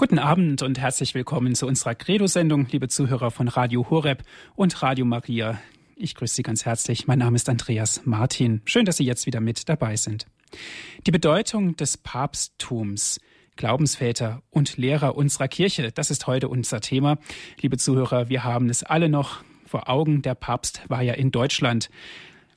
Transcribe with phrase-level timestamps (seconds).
[0.00, 4.22] Guten Abend und herzlich willkommen zu unserer Credo-Sendung, liebe Zuhörer von Radio Horeb
[4.56, 5.60] und Radio Maria.
[5.94, 7.06] Ich grüße Sie ganz herzlich.
[7.06, 8.62] Mein Name ist Andreas Martin.
[8.64, 10.24] Schön, dass Sie jetzt wieder mit dabei sind.
[11.06, 13.20] Die Bedeutung des Papsttums,
[13.56, 17.18] Glaubensväter und Lehrer unserer Kirche, das ist heute unser Thema.
[17.60, 20.22] Liebe Zuhörer, wir haben es alle noch vor Augen.
[20.22, 21.90] Der Papst war ja in Deutschland.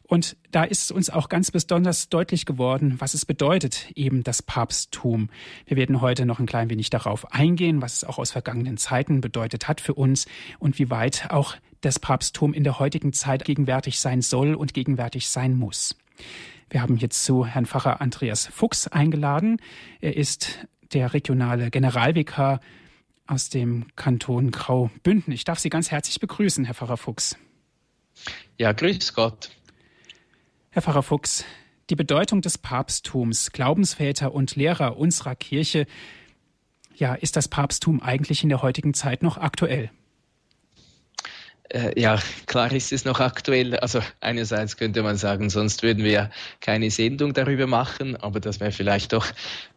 [0.05, 5.29] Und da ist uns auch ganz besonders deutlich geworden, was es bedeutet, eben das Papsttum.
[5.65, 9.21] Wir werden heute noch ein klein wenig darauf eingehen, was es auch aus vergangenen Zeiten
[9.21, 10.25] bedeutet hat für uns
[10.59, 15.29] und wie weit auch das Papsttum in der heutigen Zeit gegenwärtig sein soll und gegenwärtig
[15.29, 15.95] sein muss.
[16.69, 19.61] Wir haben jetzt zu Herrn Pfarrer Andreas Fuchs eingeladen.
[20.01, 20.59] Er ist
[20.93, 22.59] der regionale Generalvikar
[23.27, 25.33] aus dem Kanton Graubünden.
[25.33, 27.37] Ich darf Sie ganz herzlich begrüßen, Herr Pfarrer Fuchs.
[28.57, 29.49] Ja, grüß Gott.
[30.73, 31.45] Herr Pfarrer Fuchs,
[31.91, 35.85] die Bedeutung des Papsttums, Glaubensväter und Lehrer unserer Kirche,
[36.95, 39.91] ja, ist das Papsttum eigentlich in der heutigen Zeit noch aktuell?
[41.69, 42.17] Äh, ja,
[42.47, 43.75] klar ist es noch aktuell.
[43.75, 48.71] Also einerseits könnte man sagen, sonst würden wir keine Sendung darüber machen, aber das wäre
[48.71, 49.27] vielleicht doch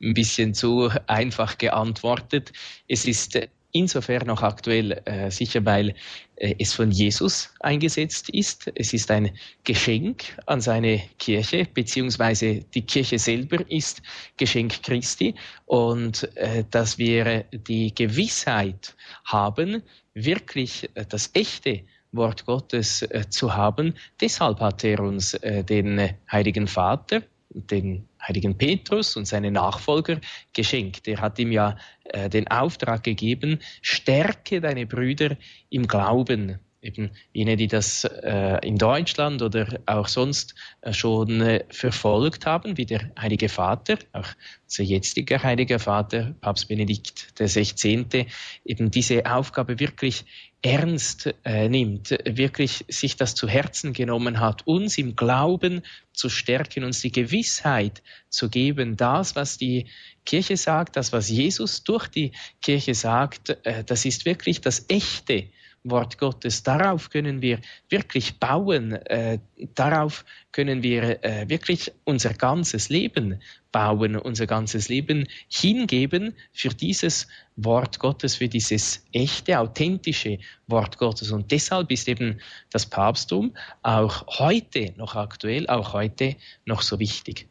[0.01, 2.55] ein bisschen zu einfach geantwortet.
[2.89, 3.39] Es ist
[3.77, 5.95] insofern noch aktuell, äh, sicher weil
[6.37, 8.71] äh, es von Jesus eingesetzt ist.
[8.75, 9.31] Es ist ein
[9.65, 14.03] Geschenk an seine Kirche, beziehungsweise die Kirche selber ist
[14.37, 15.35] Geschenk Christi
[15.67, 19.83] und äh, dass wir die Gewissheit haben,
[20.15, 23.95] wirklich äh, das echte Wort Gottes äh, zu haben.
[24.21, 27.23] Deshalb hat er uns äh, den Heiligen Vater,
[27.57, 30.21] den heiligen Petrus und seine Nachfolger
[30.53, 31.09] geschenkt.
[31.09, 35.37] Er hat ihm ja äh, den Auftrag gegeben, stärke deine Brüder
[35.71, 36.59] im Glauben.
[36.83, 42.77] Eben jene, die das äh, in Deutschland oder auch sonst äh, schon äh, verfolgt haben,
[42.77, 44.29] wie der Heilige Vater, auch
[44.65, 48.27] unser jetziger Heiliger Vater, Papst Benedikt XVI.,
[48.65, 50.25] eben diese Aufgabe wirklich
[50.63, 56.83] ernst äh, nimmt, wirklich sich das zu Herzen genommen hat, uns im Glauben zu stärken,
[56.83, 59.87] uns die Gewissheit zu geben, das, was die
[60.25, 65.49] Kirche sagt, das, was Jesus durch die Kirche sagt, äh, das ist wirklich das Echte
[65.91, 66.63] Wort Gottes.
[66.63, 69.39] Darauf können wir wirklich bauen, äh,
[69.75, 73.41] darauf können wir äh, wirklich unser ganzes Leben
[73.73, 81.31] bauen, unser ganzes Leben hingeben für dieses Wort Gottes, für dieses echte, authentische Wort Gottes.
[81.31, 87.49] Und deshalb ist eben das Papsttum auch heute noch aktuell, auch heute noch so wichtig.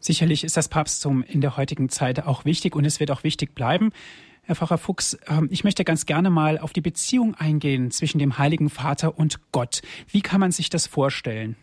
[0.00, 3.54] Sicherlich ist das Papsttum in der heutigen Zeit auch wichtig und es wird auch wichtig
[3.54, 3.90] bleiben.
[4.46, 8.36] Herr Pfarrer Fuchs, ähm, ich möchte ganz gerne mal auf die Beziehung eingehen zwischen dem
[8.36, 9.80] Heiligen Vater und Gott.
[10.08, 11.56] Wie kann man sich das vorstellen?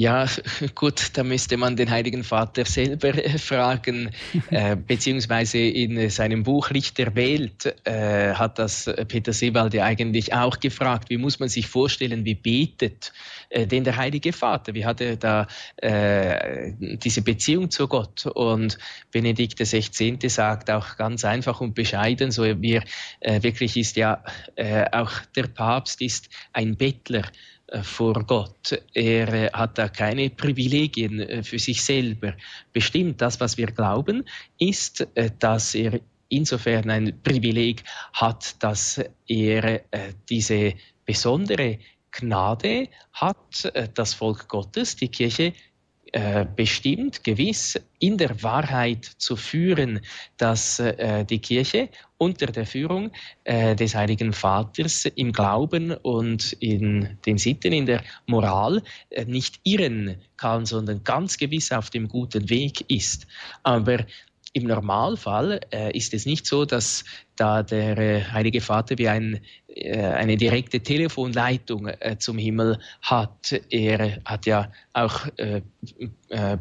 [0.00, 0.26] Ja,
[0.74, 4.12] gut, da müsste man den Heiligen Vater selber äh, fragen,
[4.50, 10.32] äh, beziehungsweise in seinem Buch Licht der Welt äh, hat das Peter Sebald ja eigentlich
[10.32, 13.12] auch gefragt, wie muss man sich vorstellen, wie betet
[13.50, 15.46] äh, denn der Heilige Vater, wie hat er da
[15.76, 18.24] äh, diese Beziehung zu Gott?
[18.24, 18.78] Und
[19.10, 20.16] Benedikt XVI.
[20.30, 22.84] sagt auch ganz einfach und bescheiden, so wie er
[23.20, 24.24] äh, wirklich ist ja,
[24.56, 28.82] äh, auch der Papst ist ein Bettler äh, vor Gott.
[28.94, 32.34] Er äh, hat da keine Privilegien äh, für sich selber.
[32.72, 34.24] Bestimmt das, was wir glauben,
[34.58, 35.06] ist,
[35.38, 37.82] dass er insofern ein Privileg
[38.12, 39.82] hat, dass er
[40.28, 41.78] diese besondere
[42.12, 45.52] Gnade hat das Volk Gottes, die Kirche,
[46.56, 50.00] bestimmt, gewiss in der Wahrheit zu führen,
[50.36, 50.82] dass
[51.28, 51.88] die Kirche
[52.20, 53.12] unter der Führung
[53.44, 59.58] äh, des Heiligen Vaters im Glauben und in den Sitten, in der Moral äh, nicht
[59.64, 63.26] irren kann, sondern ganz gewiss auf dem guten Weg ist.
[63.62, 64.04] Aber
[64.52, 67.04] im Normalfall äh, ist es nicht so, dass
[67.40, 73.54] da der äh, Heilige Vater wie ein, äh, eine direkte Telefonleitung äh, zum Himmel hat.
[73.70, 75.26] Er hat ja auch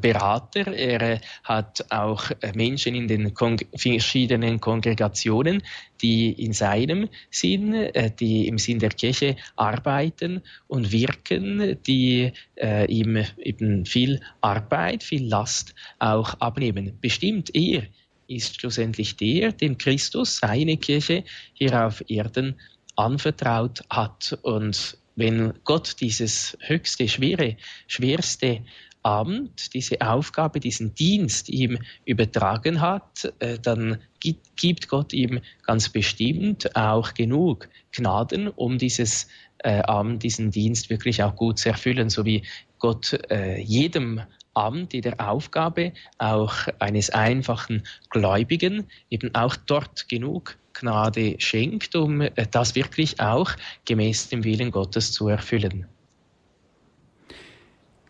[0.02, 3.34] Berater, er hat auch Menschen in den
[3.76, 5.64] verschiedenen Kongregationen,
[6.02, 7.90] die in seinem Sinn,
[8.20, 12.32] die im Sinn der Kirche arbeiten und wirken, die
[12.88, 16.98] ihm eben viel Arbeit, viel Last auch abnehmen.
[17.02, 17.88] Bestimmt er
[18.30, 21.24] ist schlussendlich der, dem Christus seine Kirche
[21.54, 22.60] hier auf Erden
[22.96, 24.38] anvertraut hat.
[24.44, 28.62] Und wenn Gott dieses höchste, schwere, schwerste
[29.02, 36.76] Amt, diese Aufgabe, diesen Dienst ihm übertragen hat, äh, dann gibt Gott ihm ganz bestimmt
[36.76, 39.28] auch genug Gnaden, um dieses
[39.60, 42.44] äh, Amt, diesen Dienst wirklich auch gut zu erfüllen, so wie
[42.78, 44.22] Gott äh, jedem
[44.54, 52.22] Amt, in der Aufgabe auch eines einfachen Gläubigen eben auch dort genug Gnade schenkt, um
[52.22, 53.52] äh, das wirklich auch
[53.86, 55.86] gemäß dem Willen Gottes zu erfüllen.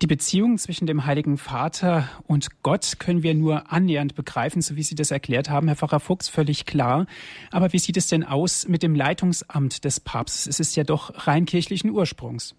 [0.01, 4.83] Die Beziehung zwischen dem Heiligen Vater und Gott können wir nur annähernd begreifen, so wie
[4.83, 7.06] Sie das erklärt haben, Herr Pfarrer Fuchs, völlig klar.
[7.51, 10.47] Aber wie sieht es denn aus mit dem Leitungsamt des Papstes?
[10.47, 12.56] Es ist ja doch rein kirchlichen Ursprungs.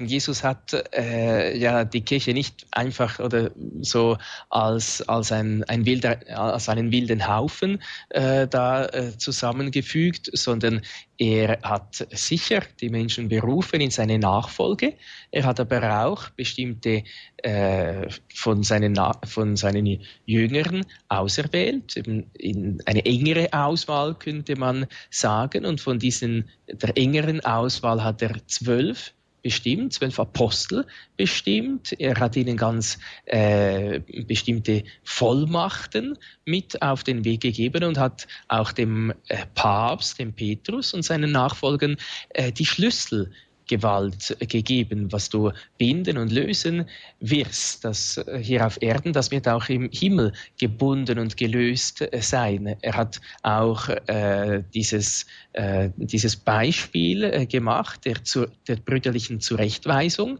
[0.00, 3.50] Jesus hat äh, ja die Kirche nicht einfach oder
[3.82, 4.16] so
[4.48, 10.80] als, als, ein, ein wilder, als einen wilden Haufen äh, da äh, zusammengefügt, sondern
[11.18, 14.94] er hat sicher die Menschen berufen in seine Nachfolge.
[15.30, 17.04] Er hat aber auch bestimmte
[17.36, 25.66] äh, von, seinen, von seinen Jüngern auserwählt, eben in eine engere Auswahl könnte man sagen.
[25.66, 29.12] Und von diesen der engeren Auswahl hat er zwölf
[29.42, 30.86] bestimmt, zwölf Apostel
[31.16, 31.92] bestimmt.
[31.98, 38.72] Er hat ihnen ganz äh, bestimmte Vollmachten mit auf den Weg gegeben und hat auch
[38.72, 41.96] dem äh, Papst, dem Petrus und seinen Nachfolgern
[42.30, 43.32] äh, die Schlüssel
[43.72, 46.84] Gewalt gegeben, was du binden und lösen
[47.20, 47.86] wirst.
[47.86, 52.76] Das äh, hier auf Erden, das wird auch im Himmel gebunden und gelöst äh, sein.
[52.82, 60.38] Er hat auch äh, dieses, äh, dieses Beispiel äh, gemacht der, zu, der brüderlichen Zurechtweisung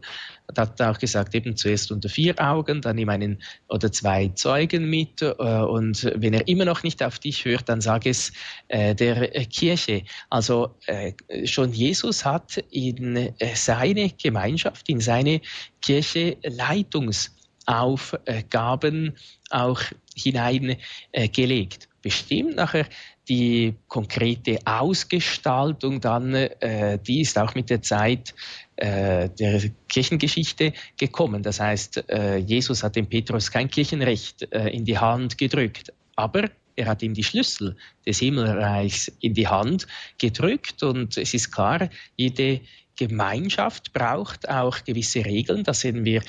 [0.57, 5.21] hat auch gesagt, eben zuerst unter vier Augen, dann nimm einen oder zwei Zeugen mit
[5.21, 8.33] äh, und wenn er immer noch nicht auf dich hört, dann sag es
[8.67, 10.03] äh, der Kirche.
[10.29, 11.13] Also äh,
[11.45, 15.41] schon Jesus hat in äh, seine Gemeinschaft, in seine
[15.81, 19.17] Kirche Leitungsaufgaben
[19.49, 19.81] auch
[20.15, 21.89] hineingelegt.
[22.01, 22.85] Bestimmt nachher
[23.29, 28.33] die konkrete Ausgestaltung dann, äh, die ist auch mit der Zeit
[28.75, 31.41] äh, der Kirchengeschichte gekommen.
[31.43, 36.49] Das heißt, äh, Jesus hat dem Petrus kein Kirchenrecht äh, in die Hand gedrückt, aber
[36.75, 37.75] er hat ihm die Schlüssel
[38.05, 39.87] des Himmelreichs in die Hand
[40.17, 42.61] gedrückt und es ist klar, jede
[42.95, 45.63] Gemeinschaft braucht auch gewisse Regeln.
[45.63, 46.21] Das sehen wir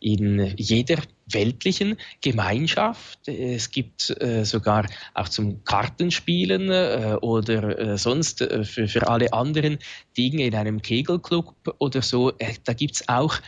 [0.00, 3.26] in jeder weltlichen Gemeinschaft.
[3.26, 9.32] Es gibt äh, sogar auch zum Kartenspielen äh, oder äh, sonst äh, für, für alle
[9.32, 9.78] anderen
[10.16, 12.30] Dinge in einem Kegelclub oder so.
[12.38, 13.38] Äh, da gibt es auch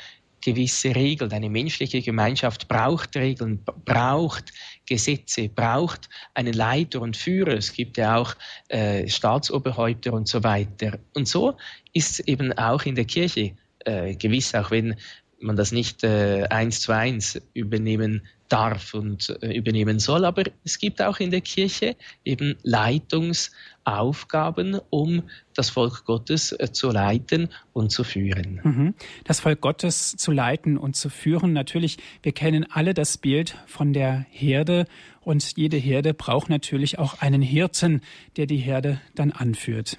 [0.45, 1.33] gewisse Regeln.
[1.33, 4.53] Eine menschliche Gemeinschaft braucht Regeln, braucht
[4.87, 7.55] Gesetze, braucht einen Leiter und Führer.
[7.55, 8.35] Es gibt ja auch
[8.69, 10.99] äh, Staatsoberhäupter und so weiter.
[11.15, 11.57] Und so
[11.93, 14.97] ist es eben auch in der Kirche äh, gewiss, auch wenn
[15.41, 18.23] man das nicht äh, eins zu eins übernehmen
[18.55, 20.25] darf und äh, übernehmen soll.
[20.25, 25.25] Aber es gibt auch in der Kirche eben Leitungsaufgaben, um
[25.55, 28.61] das Volk Gottes äh, zu leiten und zu führen.
[28.63, 28.95] Mhm.
[29.25, 31.53] Das Volk Gottes zu leiten und zu führen.
[31.53, 34.87] Natürlich, wir kennen alle das Bild von der Herde
[35.21, 38.03] und jede Herde braucht natürlich auch einen Hirten,
[38.37, 39.99] der die Herde dann anführt.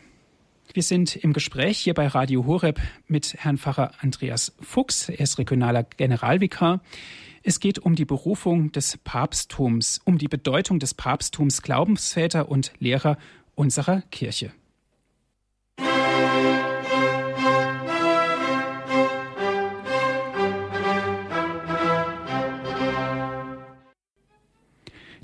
[0.73, 5.09] Wir sind im Gespräch hier bei Radio Horeb mit Herrn Pfarrer Andreas Fuchs.
[5.09, 6.81] Er ist regionaler Generalvikar.
[7.43, 13.17] Es geht um die Berufung des Papsttums, um die Bedeutung des Papsttums Glaubensväter und Lehrer
[13.55, 14.51] unserer Kirche.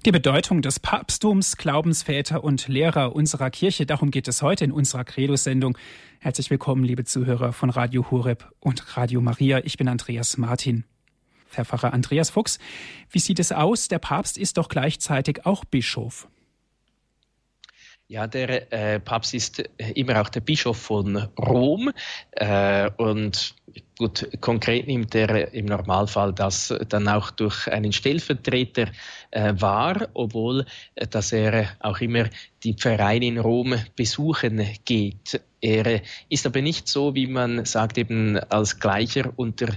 [0.03, 5.04] Die Bedeutung des Papsttums, Glaubensväter und Lehrer unserer Kirche, darum geht es heute in unserer
[5.04, 5.78] Credo-Sendung.
[6.19, 9.59] Herzlich willkommen, liebe Zuhörer von Radio Horeb und Radio Maria.
[9.64, 10.85] Ich bin Andreas Martin.
[11.52, 12.57] Herr Pfarrer Andreas Fuchs,
[13.11, 13.90] wie sieht es aus?
[13.90, 16.28] Der Papst ist doch gleichzeitig auch Bischof.
[18.07, 21.92] Ja, der äh, Papst ist immer auch der Bischof von Rom
[22.31, 23.56] äh, und
[23.98, 28.88] gut, konkret nimmt er im Normalfall das dann auch durch einen Stellvertreter
[29.31, 32.30] äh, wahr, obwohl äh, dass er auch immer
[32.64, 35.42] die Pfarreien in Rom besuchen geht.
[35.62, 39.68] Er ist aber nicht so, wie man sagt, eben als Gleicher unter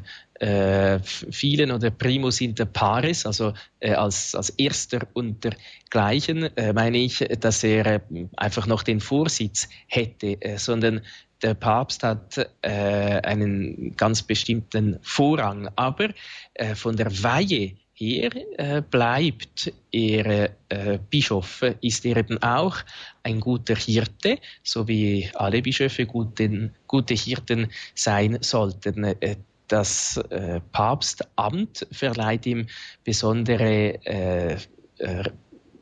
[0.41, 5.51] äh, vielen oder primus inter pares, also äh, als, als erster unter
[5.91, 8.01] Gleichen, äh, meine ich, dass er äh,
[8.37, 11.03] einfach noch den Vorsitz hätte, äh, sondern
[11.45, 12.71] der Papst hat äh,
[13.21, 15.69] einen ganz bestimmten Vorrang.
[15.77, 16.09] Aber
[16.55, 22.79] äh, von der Weihe her äh, bleibt er äh, Bischof, ist er eben auch
[23.23, 29.05] ein guter Hirte, so wie alle Bischöfe guten, gute Hirten sein sollten.
[29.05, 29.37] Äh,
[29.69, 32.67] das äh, Papstamt verleiht ihm
[33.03, 33.99] besondere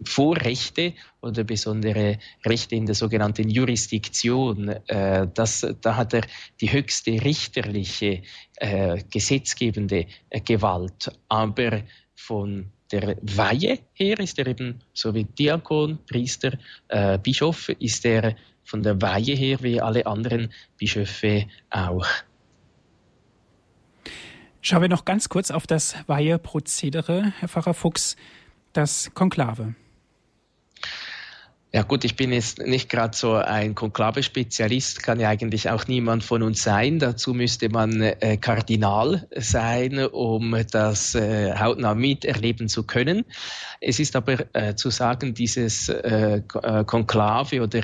[0.04, 4.68] Vorrechte oder besondere Rechte in der sogenannten Jurisdiktion.
[4.68, 6.22] Äh, das, da hat er
[6.60, 8.22] die höchste richterliche,
[8.56, 11.10] äh, gesetzgebende äh, Gewalt.
[11.28, 11.82] Aber
[12.14, 18.36] von der Weihe her ist er eben so wie Diakon, Priester, äh, Bischof, ist er
[18.64, 22.06] von der Weihe her wie alle anderen Bischöfe auch.
[24.60, 28.16] Schauen wir noch ganz kurz auf das Weiheprozedere, Herr Pfarrer Fuchs,
[28.72, 29.74] das Konklave.
[31.74, 36.22] Ja gut, ich bin jetzt nicht gerade so ein Konklave-Spezialist, kann ja eigentlich auch niemand
[36.22, 36.98] von uns sein.
[36.98, 43.24] Dazu müsste man äh, Kardinal sein, um das äh, hautnah miterleben zu können.
[43.80, 47.80] Es ist aber äh, zu sagen, dieses äh, äh Konklave oder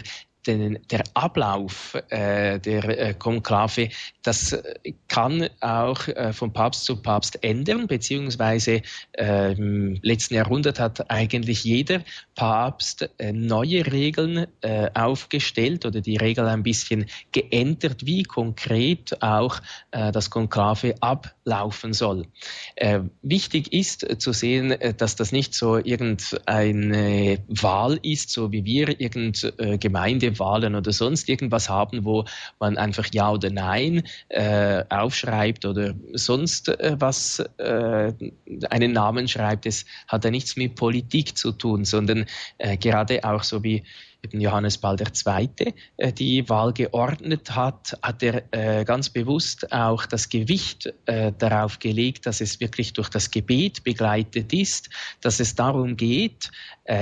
[0.46, 3.90] den, der Ablauf äh, der äh, Konklave,
[4.22, 10.80] das äh, kann auch äh, vom Papst zu Papst ändern, beziehungsweise äh, im letzten Jahrhundert
[10.80, 12.02] hat eigentlich jeder
[12.34, 19.60] Papst äh, neue Regeln äh, aufgestellt oder die Regeln ein bisschen geändert, wie konkret auch
[19.90, 22.26] das Konklave ablaufen soll.
[23.22, 29.72] Wichtig ist zu sehen, dass das nicht so irgendeine Wahl ist, so wie wir irgendeine
[29.72, 29.78] äh,
[30.28, 32.24] Gemeinde Wahlen oder sonst irgendwas haben, wo
[32.58, 38.12] man einfach Ja oder Nein äh, aufschreibt oder sonst äh, was äh,
[38.70, 39.66] einen Namen schreibt.
[39.66, 42.26] Es hat ja nichts mit Politik zu tun, sondern
[42.58, 43.84] äh, gerade auch so wie
[44.22, 45.74] eben Johannes Paul II.
[45.96, 52.26] Äh, die Wahl geordnet hat, hat er äh, ganz bewusst auch das Gewicht darauf gelegt,
[52.26, 56.50] dass es wirklich durch das Gebet begleitet ist, dass es darum geht,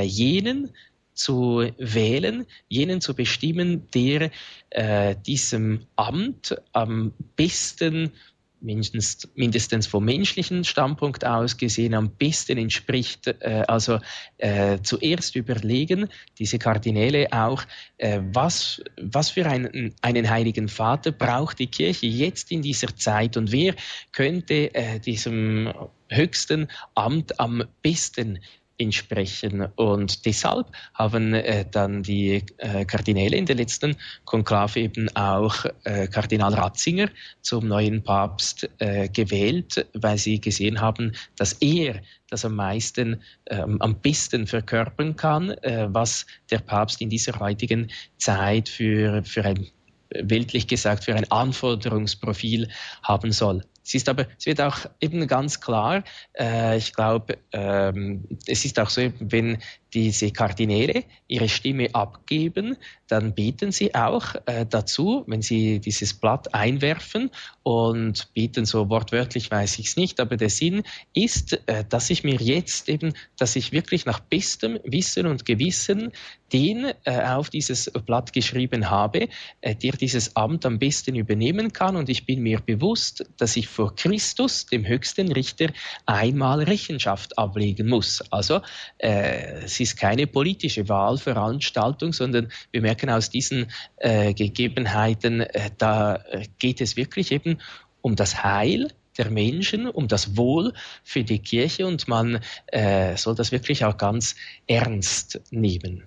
[0.02, 0.71] jenen
[1.16, 4.30] zu wählen, jenen zu bestimmen, der
[4.70, 8.12] äh, diesem Amt am besten
[8.61, 13.26] mindestens, mindestens vom menschlichen Standpunkt aus gesehen am besten entspricht.
[13.26, 14.00] Äh, also
[14.38, 16.08] äh, zuerst überlegen
[16.38, 17.62] diese Kardinäle auch,
[17.99, 23.37] äh, was, was für einen, einen heiligen Vater braucht die Kirche jetzt in dieser Zeit
[23.37, 23.75] und wer
[24.12, 25.73] könnte äh, diesem
[26.08, 28.40] höchsten Amt am besten
[28.78, 29.66] entsprechen.
[29.76, 36.09] Und deshalb haben äh, dann die äh, Kardinäle in der letzten Konklave eben auch äh,
[36.09, 37.09] Kardinal Ratzinger
[37.40, 43.80] zum neuen Papst äh, gewählt, weil sie gesehen haben, dass er das am meisten, ähm,
[43.80, 49.68] am besten verkörpern kann, äh, was der Papst in dieser heutigen Zeit für, für ein
[50.11, 52.68] weltlich gesagt für ein Anforderungsprofil
[53.02, 53.62] haben soll.
[53.87, 56.02] Es ist aber, es wird auch eben ganz klar,
[56.37, 59.59] äh, ich glaube, ähm, es ist auch so, wenn
[59.95, 62.76] diese Kardinäle ihre Stimme abgeben,
[63.07, 67.31] dann beten sie auch äh, dazu, wenn sie dieses Blatt einwerfen
[67.62, 70.83] und beten so wortwörtlich, weiß ich es nicht, aber der Sinn
[71.14, 76.12] ist, äh, dass ich mir jetzt eben, dass ich wirklich nach bestem Wissen und Gewissen
[76.52, 79.28] den äh, auf dieses Blatt geschrieben habe,
[79.61, 81.97] äh, der dieses Amt am besten übernehmen kann.
[81.97, 85.68] Und ich bin mir bewusst, dass ich vor Christus, dem höchsten Richter,
[86.06, 88.23] einmal Rechenschaft ablegen muss.
[88.33, 88.62] Also
[88.99, 93.66] äh, sie ist keine politische Wahlveranstaltung, sondern wir merken aus diesen
[93.99, 96.21] äh, Gegebenheiten, äh, da
[96.59, 97.59] geht es wirklich eben
[98.00, 100.73] um das Heil der Menschen, um das Wohl
[101.04, 106.04] für die Kirche und man äh, soll das wirklich auch ganz ernst nehmen.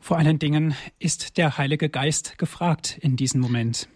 [0.00, 3.88] Vor allen Dingen ist der Heilige Geist gefragt in diesem Moment.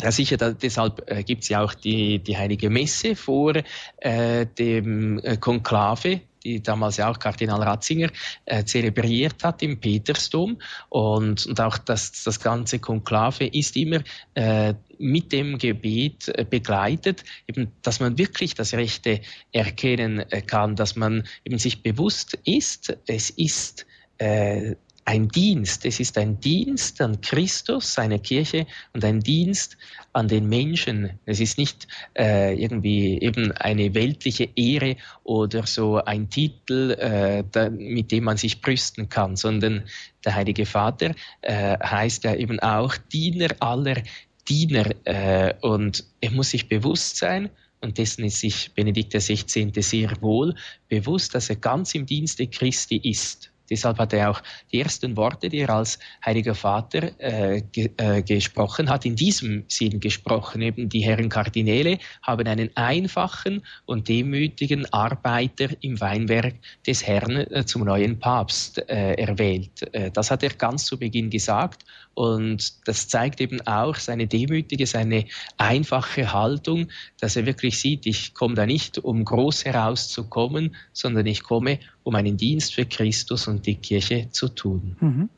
[0.00, 3.54] Ja, sicher, da, deshalb äh, gibt es ja auch die, die Heilige Messe vor
[3.98, 8.10] äh, dem äh, Konklave, die damals ja auch Kardinal Ratzinger
[8.46, 10.58] äh, zelebriert hat im Petersdom.
[10.88, 14.00] Und, und auch das, das ganze Konklave ist immer
[14.34, 19.20] äh, mit dem Gebet äh, begleitet, eben, dass man wirklich das Rechte
[19.52, 23.86] erkennen äh, kann, dass man eben sich bewusst ist, es ist
[24.18, 25.84] äh, ein Dienst.
[25.84, 29.76] Es ist ein Dienst an Christus, seine Kirche und ein Dienst
[30.12, 31.18] an den Menschen.
[31.26, 37.70] Es ist nicht äh, irgendwie eben eine weltliche Ehre oder so ein Titel, äh, da,
[37.70, 39.84] mit dem man sich brüsten kann, sondern
[40.24, 44.02] der Heilige Vater äh, heißt ja eben auch Diener aller
[44.48, 47.50] Diener äh, und er muss sich bewusst sein,
[47.82, 49.70] und dessen ist sich Benedikt XVI.
[49.82, 50.54] sehr wohl
[50.88, 53.51] bewusst, dass er ganz im Dienste Christi ist.
[53.70, 58.22] Deshalb hat er auch die ersten Worte, die er als Heiliger Vater äh, ge, äh,
[58.22, 60.62] gesprochen hat, in diesem Sinn gesprochen.
[60.62, 66.54] Eben die Herren Kardinäle haben einen einfachen und demütigen Arbeiter im Weinberg
[66.86, 69.82] des Herrn äh, zum neuen Papst äh, erwählt.
[69.92, 74.86] Äh, das hat er ganz zu Beginn gesagt und das zeigt eben auch seine demütige,
[74.86, 75.26] seine
[75.56, 76.88] einfache Haltung,
[77.20, 82.14] dass er wirklich sieht, ich komme da nicht, um groß herauszukommen, sondern ich komme, um
[82.14, 84.96] einen Dienst für Christus und die Kirche zu tun.
[85.00, 85.28] Mhm.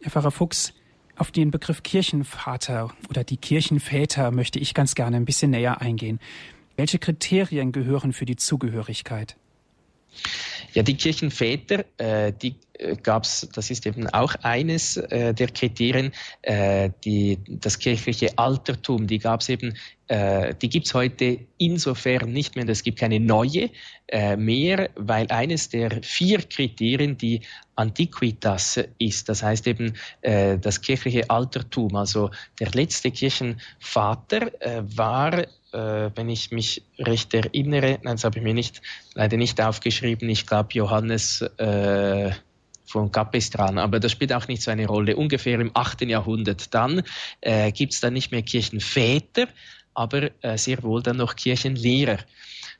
[0.00, 0.72] Herr Pfarrer Fuchs,
[1.16, 6.18] auf den Begriff Kirchenvater oder die Kirchenväter möchte ich ganz gerne ein bisschen näher eingehen.
[6.76, 9.36] Welche Kriterien gehören für die Zugehörigkeit?
[10.74, 15.48] Ja, die Kirchenväter, äh, die äh, gab es, das ist eben auch eines äh, der
[15.48, 16.12] Kriterien,
[16.42, 19.74] äh, die, das kirchliche Altertum, die gab es eben,
[20.08, 23.70] äh, die gibt es heute insofern nicht mehr, es gibt keine neue
[24.08, 27.42] äh, mehr, weil eines der vier Kriterien die
[27.76, 34.50] Antiquitas ist, das heißt eben äh, das kirchliche Altertum, also der letzte Kirchenvater
[34.96, 38.80] war äh, wenn ich mich recht erinnere, nein, das habe ich mir nicht,
[39.14, 42.30] leider nicht aufgeschrieben, ich glaube Johannes äh,
[42.86, 45.16] von Capistran, aber das spielt auch nicht so eine Rolle.
[45.16, 46.02] Ungefähr im 8.
[46.02, 46.72] Jahrhundert.
[46.72, 47.02] Dann
[47.40, 49.48] äh, gibt es dann nicht mehr Kirchenväter,
[49.94, 52.18] aber äh, sehr wohl dann noch Kirchenlehrer.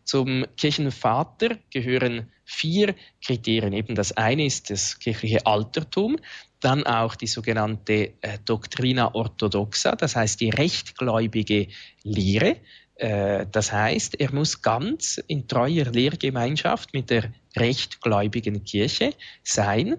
[0.04, 3.72] Zum Kirchenvater gehören vier Kriterien.
[3.72, 6.18] Eben das eine ist das kirchliche Altertum,
[6.60, 11.68] dann auch die sogenannte äh, Doctrina orthodoxa, das heißt die rechtgläubige
[12.02, 12.56] Lehre.
[12.96, 19.96] Äh, das heißt, er muss ganz in treuer Lehrgemeinschaft mit der rechtgläubigen Kirche sein.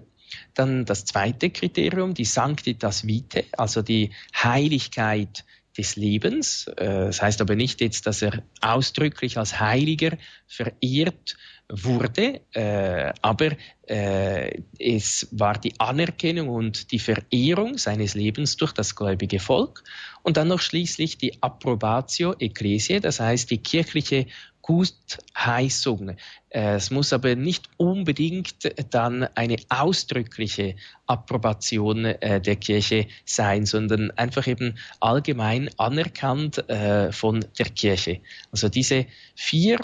[0.54, 5.44] Dann das zweite Kriterium, die Sanctitas Vitae, also die Heiligkeit
[5.76, 6.66] des Lebens.
[6.76, 11.36] Äh, das heißt aber nicht jetzt, dass er ausdrücklich als Heiliger verehrt
[11.68, 13.50] wurde, äh, aber
[13.88, 19.82] äh, es war die Anerkennung und die Verehrung seines Lebens durch das gläubige Volk
[20.22, 24.26] und dann noch schließlich die Approbatio Ecclesiae, das heißt die kirchliche
[24.62, 26.16] Gutheißung.
[26.50, 28.56] Äh, es muss aber nicht unbedingt
[28.90, 30.74] dann eine ausdrückliche
[31.06, 38.20] Approbation äh, der Kirche sein, sondern einfach eben allgemein anerkannt äh, von der Kirche.
[38.50, 39.06] Also diese
[39.36, 39.78] vier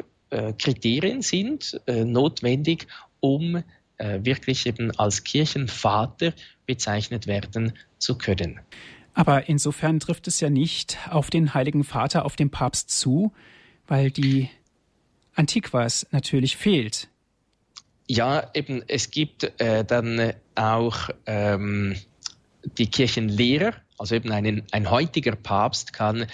[0.58, 2.86] Kriterien sind äh, notwendig,
[3.20, 3.62] um
[3.98, 6.32] äh, wirklich eben als Kirchenvater
[6.66, 8.60] bezeichnet werden zu können.
[9.14, 13.32] Aber insofern trifft es ja nicht auf den Heiligen Vater, auf den Papst zu,
[13.86, 14.48] weil die
[15.34, 17.08] Antiquas natürlich fehlt.
[18.08, 21.96] Ja, eben, es gibt äh, dann auch ähm,
[22.78, 26.26] die Kirchenlehrer, also eben einen, ein heutiger Papst kann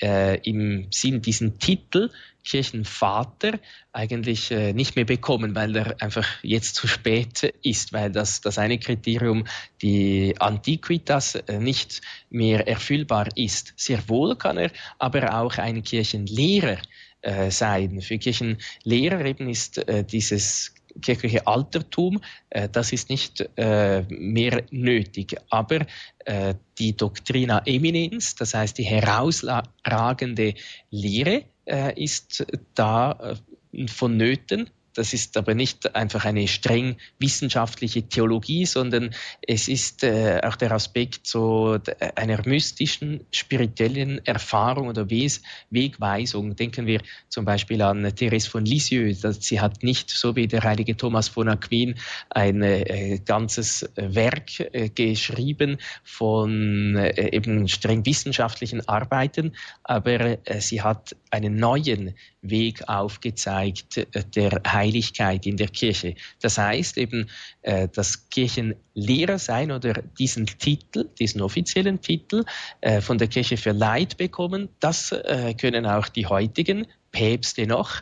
[0.00, 2.10] äh, im Sinn diesen Titel
[2.46, 3.58] Kirchenvater
[3.92, 8.58] eigentlich äh, nicht mehr bekommen, weil er einfach jetzt zu spät ist, weil das, das
[8.58, 9.44] eine Kriterium,
[9.82, 13.74] die Antiquitas, äh, nicht mehr erfüllbar ist.
[13.76, 16.78] Sehr wohl kann er aber auch ein Kirchenlehrer
[17.22, 18.00] äh, sein.
[18.00, 25.36] Für Kirchenlehrer eben ist äh, dieses kirchliche Altertum, äh, das ist nicht äh, mehr nötig.
[25.50, 25.86] Aber
[26.24, 30.54] äh, die Doctrina Eminens, das heißt die herausragende
[30.90, 33.36] Lehre, äh, ist da
[33.72, 39.14] äh, vonnöten das ist aber nicht einfach eine streng wissenschaftliche Theologie, sondern
[39.46, 41.78] es ist äh, auch der Aspekt so
[42.14, 46.56] einer mystischen, spirituellen Erfahrung oder Wes Wegweisung.
[46.56, 49.20] Denken wir zum Beispiel an Therese von Lisieux.
[49.40, 51.96] Sie hat nicht, so wie der heilige Thomas von Aquin,
[52.30, 60.82] ein äh, ganzes Werk äh, geschrieben von äh, eben streng wissenschaftlichen Arbeiten, aber äh, sie
[60.82, 66.14] hat einen neuen Weg aufgezeigt äh, der Heiligkeit in der Kirche.
[66.40, 67.28] Das heißt eben,
[67.62, 72.44] äh, das Kirchenlehrer sein oder diesen Titel, diesen offiziellen Titel
[72.80, 75.14] äh, von der Kirche verleiht bekommen, das
[75.60, 78.00] können auch die heutigen Päpste noch.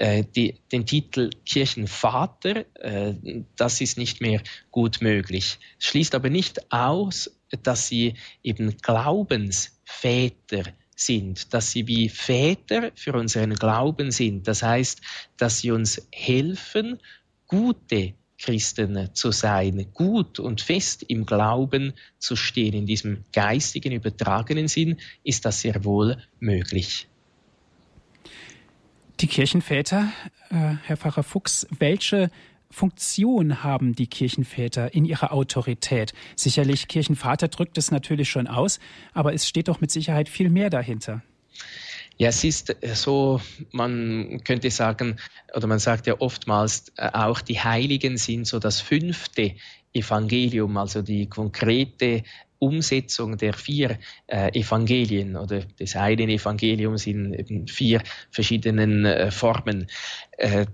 [0.00, 2.64] Die, den Titel Kirchenvater,
[3.56, 5.58] das ist nicht mehr gut möglich.
[5.78, 7.30] Schließt aber nicht aus,
[7.62, 14.46] dass sie eben Glaubensväter sind, dass sie wie Väter für unseren Glauben sind.
[14.48, 15.00] Das heißt,
[15.36, 16.98] dass sie uns helfen,
[17.46, 22.74] gute Christen zu sein, gut und fest im Glauben zu stehen.
[22.74, 27.08] In diesem geistigen, übertragenen Sinn ist das sehr wohl möglich.
[29.20, 30.12] Die Kirchenväter,
[30.50, 32.30] äh, Herr Pfarrer Fuchs, welche
[32.74, 36.12] Funktion haben die Kirchenväter in ihrer Autorität?
[36.34, 38.80] Sicherlich, Kirchenvater drückt es natürlich schon aus,
[39.12, 41.22] aber es steht doch mit Sicherheit viel mehr dahinter.
[42.18, 45.16] Ja, es ist so, man könnte sagen,
[45.54, 49.54] oder man sagt ja oftmals äh, auch, die Heiligen sind so das fünfte
[49.92, 52.24] Evangelium, also die konkrete
[52.58, 59.86] Umsetzung der vier äh, Evangelien oder des einen Evangeliums in, in vier verschiedenen äh, Formen.
[60.38, 60.66] Äh,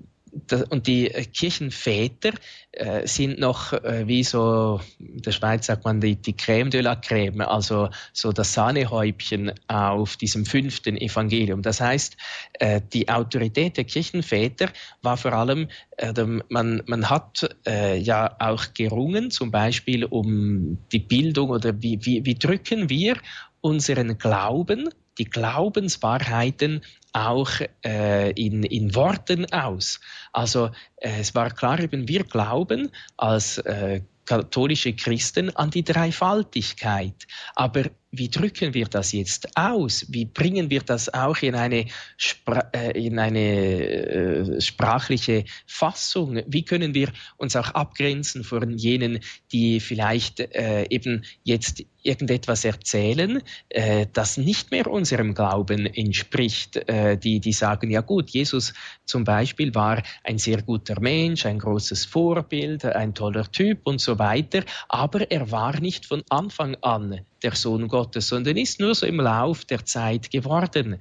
[0.71, 2.33] und die äh, Kirchenväter
[2.73, 6.81] äh, sind noch äh, wie so, in der Schweiz sagt man die, die Crème de
[6.81, 11.63] la Crème, also so das Sahnehäubchen auf diesem fünften Evangelium.
[11.63, 12.17] Das heißt,
[12.55, 14.69] äh, die Autorität der Kirchenväter
[15.03, 16.13] war vor allem, äh,
[16.49, 22.25] man, man hat äh, ja auch gerungen, zum Beispiel um die Bildung oder wie, wie,
[22.25, 23.17] wie drücken wir
[23.61, 27.51] unseren Glauben die Glaubenswahrheiten auch
[27.85, 30.01] äh, in, in Worten aus.
[30.33, 37.27] Also äh, es war klar, eben wir glauben als äh, katholische Christen an die Dreifaltigkeit.
[37.57, 40.07] Aber wie drücken wir das jetzt aus?
[40.09, 46.43] Wie bringen wir das auch in eine, Spra äh, in eine äh, sprachliche Fassung?
[46.47, 49.21] Wie können wir uns auch abgrenzen von jenen,
[49.53, 56.77] die vielleicht äh, eben jetzt irgendetwas erzählen, äh, das nicht mehr unserem Glauben entspricht?
[56.89, 61.61] Äh, die, die sagen, ja gut, Jesus zum Beispiel war ein sehr guter Mensch, ein
[61.61, 67.21] großes Vorbild, ein toller Typ und so weiter, aber er war nicht von Anfang an
[67.43, 70.99] der Sohn Gottes, sondern ist nur so im Lauf der Zeit geworden.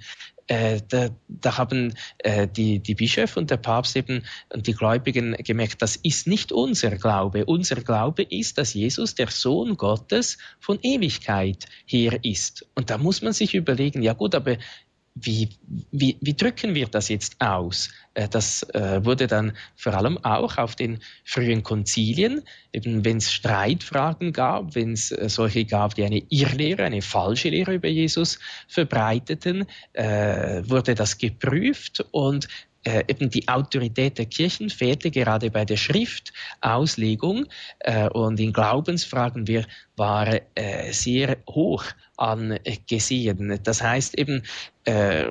[0.48, 5.34] Äh, da, da, haben äh, die, die Bischöfe und der Papst eben und die Gläubigen
[5.34, 7.46] gemerkt, das ist nicht unser Glaube.
[7.46, 12.66] Unser Glaube ist, dass Jesus der Sohn Gottes von Ewigkeit her ist.
[12.74, 14.58] Und da muss man sich überlegen, ja gut, aber
[15.16, 15.50] wie,
[15.92, 17.90] wie, wie drücken wir das jetzt aus?
[18.14, 22.42] Äh, das äh, wurde dann vor allem auch auf den frühen Konzilien,
[22.74, 27.50] eben wenn es Streitfragen gab, wenn es äh, solche gab, die eine Irrlehre, eine falsche
[27.50, 32.48] Lehre über Jesus verbreiteten, wurde das geprüft und
[32.84, 37.46] äh, eben die Autorität der Kirchenväter gerade bei der Schriftauslegung
[37.80, 39.66] äh, und in Glaubensfragen wir,
[39.96, 41.84] war äh, sehr hoch
[42.18, 43.60] angesehen.
[43.64, 44.44] Das heißt eben,
[44.86, 45.26] äh,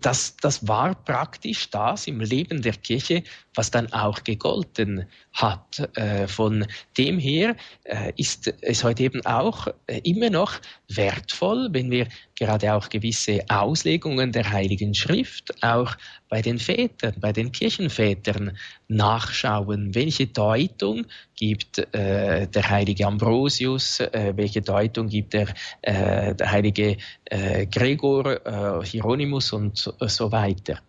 [0.00, 3.22] das, das war praktisch das im Leben der Kirche,
[3.54, 5.78] was dann auch gegolten hat.
[5.96, 6.66] Äh, von
[6.98, 9.68] dem her äh, ist es heute eben auch
[10.02, 10.54] immer noch
[10.88, 15.96] wertvoll, wenn wir gerade auch gewisse Auslegungen der Heiligen Schrift auch
[16.28, 18.56] bei den Vätern, bei den Kirchenvätern
[18.88, 19.94] nachschauen.
[19.94, 25.48] Welche Deutung gibt äh, der heilige Ambrosius, äh, welche Deutung gibt der,
[25.82, 30.80] äh, der heilige äh, Gregor, äh, Hieronymus und so weiter.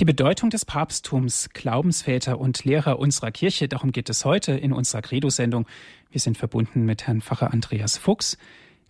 [0.00, 5.02] Die Bedeutung des Papsttums, Glaubensväter und Lehrer unserer Kirche, darum geht es heute in unserer
[5.02, 5.68] Credo-Sendung.
[6.10, 8.36] Wir sind verbunden mit Herrn Pfarrer Andreas Fuchs.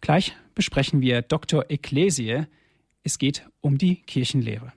[0.01, 1.67] Gleich besprechen wir Dr.
[1.69, 2.47] Ecclesie.
[3.07, 4.73] Es geht um die Kirchenlehre.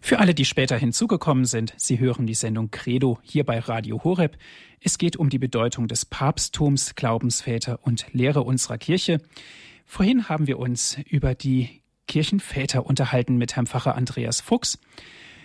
[0.00, 4.38] Für alle, die später hinzugekommen sind, Sie hören die Sendung Credo hier bei Radio Horeb.
[4.80, 9.20] Es geht um die Bedeutung des Papsttums, Glaubensväter und Lehre unserer Kirche.
[9.84, 14.80] Vorhin haben wir uns über die Kirchenväter unterhalten mit Herrn Pfarrer Andreas Fuchs.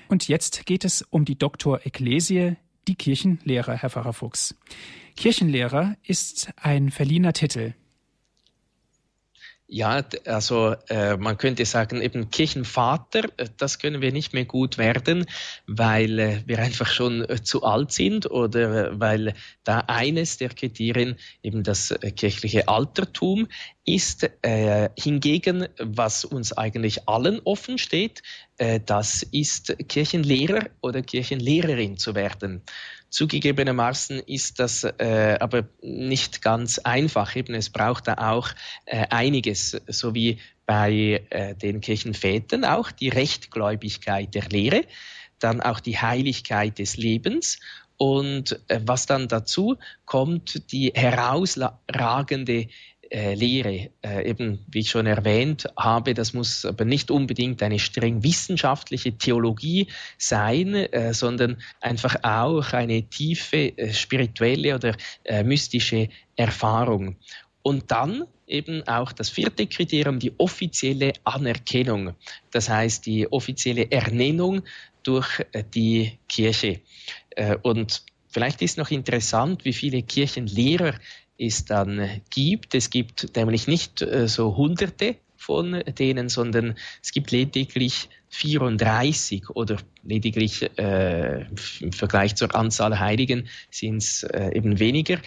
[0.08, 2.56] Und jetzt geht es um die Doktor Ecclesie,
[2.88, 4.56] die Kirchenlehrer, Herr Pfarrer Fuchs.
[5.15, 7.75] Kirchenlehrer ist ein verliehener Titel.
[9.67, 14.78] Ja, also äh, man könnte sagen, eben Kirchenvater, äh, das können wir nicht mehr gut
[14.78, 15.25] werden,
[15.65, 20.49] weil äh, wir einfach schon äh, zu alt sind oder äh, weil da eines der
[20.49, 23.47] Kriterien eben das äh, kirchliche Altertum
[23.88, 24.28] ist.
[24.97, 28.23] hingegen, was uns eigentlich allen offen steht,
[28.88, 32.63] das ist Kirchenlehrer oder Kirchenlehrerin zu werden.
[33.15, 37.34] Zugegebenermaßen ist das äh, aber nicht ganz einfach.
[37.38, 38.49] Eben, es braucht da auch
[38.86, 44.84] äh, einiges, so wie bei äh, den Kirchenvätern auch die Rechtgläubigkeit der Lehre,
[45.39, 47.60] dann auch die Heiligkeit des Lebens
[47.95, 52.67] und äh, was dann dazu kommt, die herausragende
[53.15, 53.91] Lehre.
[54.04, 59.17] Äh, eben, wie ich schon erwähnt habe, das muss aber nicht unbedingt eine streng wissenschaftliche
[59.17, 67.15] Theologie sein, äh, sondern einfach auch eine tiefe äh, spirituelle oder äh, mystische Erfahrung.
[67.62, 72.15] Und dann eben auch das vierte Kriterium, die offizielle Anerkennung.
[72.51, 74.63] Das heißt, die offizielle Ernennung
[75.04, 76.82] durch äh, die Kirche.
[77.63, 80.93] Und vielleicht ist noch interessant, wie viele Kirchenlehrer
[81.37, 82.75] es dann gibt.
[82.75, 89.77] Es gibt nämlich nicht äh, so Hunderte von denen, sondern es gibt lediglich 34 oder
[90.03, 91.45] lediglich äh,
[91.79, 95.19] im Vergleich zur Anzahl Heiligen sind es äh, eben weniger.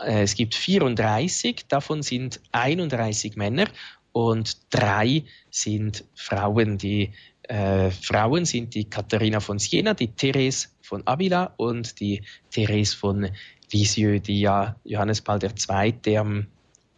[0.00, 3.68] Äh, es gibt 34, davon sind 31 Männer
[4.12, 6.78] und drei sind Frauen.
[6.78, 7.12] Die
[7.44, 13.30] äh, Frauen sind die Katharina von Siena, die Therese von Avila und die Therese von
[13.72, 16.16] Lisieux, die ja Johannes Paul II.
[16.16, 16.46] am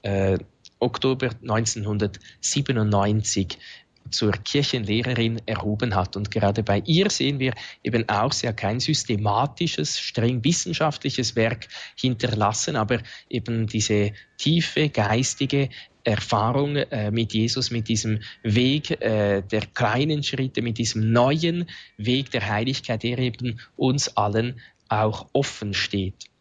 [0.02, 0.38] äh,
[0.78, 3.58] Oktober 1997
[4.10, 6.16] zur Kirchenlehrerin erhoben hat.
[6.16, 11.68] Und gerade bei ihr sehen wir eben auch, sie hat kein systematisches, streng wissenschaftliches Werk
[11.96, 15.68] hinterlassen, aber eben diese tiefe geistige
[16.04, 22.30] Erfahrung äh, mit Jesus, mit diesem Weg äh, der kleinen Schritte, mit diesem neuen Weg
[22.32, 26.31] der Heiligkeit, der eben uns allen auch offen steht.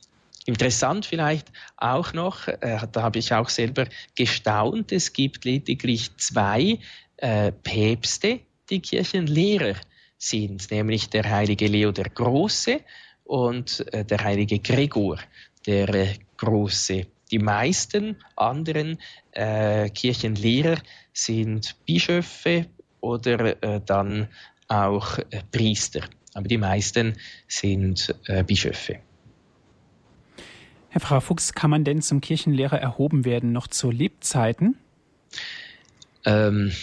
[0.51, 3.85] Interessant vielleicht auch noch, äh, da habe ich auch selber
[4.15, 6.77] gestaunt, es gibt lediglich zwei
[7.15, 9.75] äh, Päpste, die Kirchenlehrer
[10.17, 12.81] sind, nämlich der heilige Leo der Große
[13.23, 15.19] und äh, der heilige Gregor
[15.65, 17.07] der äh, Große.
[17.31, 18.97] Die meisten anderen
[19.31, 20.81] äh, Kirchenlehrer
[21.13, 22.65] sind Bischöfe
[22.99, 24.27] oder äh, dann
[24.67, 26.01] auch äh, Priester.
[26.33, 27.15] Aber die meisten
[27.47, 28.99] sind äh, Bischöfe.
[30.93, 34.75] Herr Frau Fuchs, kann man denn zum Kirchenlehrer erhoben werden noch zu Lebzeiten?
[36.25, 36.73] Ähm,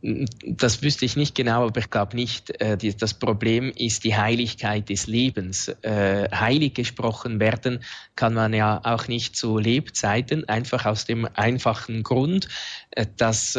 [0.00, 2.58] das wüsste ich nicht genau, aber ich glaube nicht.
[2.58, 5.68] Äh, das Problem ist die Heiligkeit des Lebens.
[5.82, 7.84] Äh, heilig gesprochen werden
[8.16, 12.48] kann man ja auch nicht zu Lebzeiten, einfach aus dem einfachen Grund,
[12.92, 13.58] äh, dass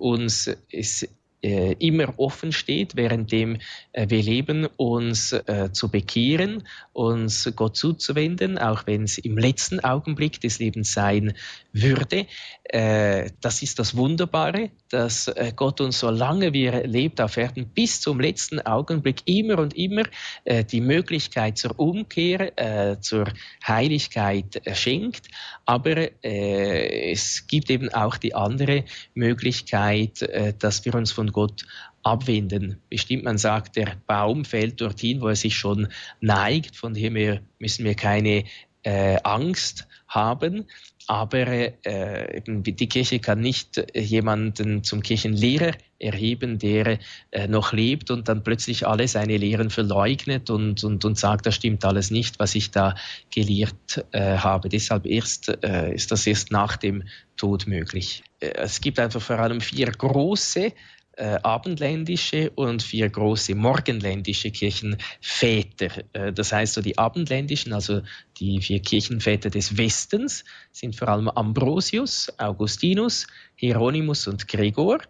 [0.00, 1.08] uns es
[1.42, 3.58] äh, immer offen steht, währenddem
[3.92, 9.80] äh, wir leben, uns äh, zu bekehren, uns Gott zuzuwenden, auch wenn es im letzten
[9.80, 11.34] Augenblick des Lebens sein
[11.72, 12.26] würde.
[12.64, 18.00] Äh, das ist das Wunderbare, dass äh, Gott uns, solange wir lebt auf Erden, bis
[18.00, 20.02] zum letzten Augenblick immer und immer
[20.44, 23.26] äh, die Möglichkeit zur Umkehr, zur
[23.66, 25.28] Heiligkeit schenkt.
[25.64, 31.64] Aber es gibt eben auch die andere Möglichkeit, dass wir uns von Gott
[32.02, 32.80] abwenden.
[32.88, 35.88] Bestimmt man sagt, der Baum fällt dorthin, wo er sich schon
[36.20, 38.44] neigt, von dem müssen wir keine
[38.82, 40.66] äh, Angst haben.
[41.06, 46.98] Aber äh, die Kirche kann nicht jemanden zum Kirchenlehrer erheben, der
[47.30, 51.54] äh, noch lebt und dann plötzlich alle seine Lehren verleugnet und, und, und sagt, das
[51.54, 52.94] stimmt alles nicht, was ich da
[53.34, 54.68] gelehrt äh, habe.
[54.68, 57.04] Deshalb erst, äh, ist das erst nach dem
[57.38, 58.22] Tod möglich.
[58.40, 60.72] Äh, es gibt einfach vor allem vier große
[61.18, 66.04] äh, abendländische und vier große morgenländische Kirchenväter.
[66.12, 68.02] Äh, das heißt, so die abendländischen, also
[68.38, 73.26] die vier Kirchenväter des Westens, sind vor allem Ambrosius, Augustinus,
[73.56, 75.00] Hieronymus und Gregor.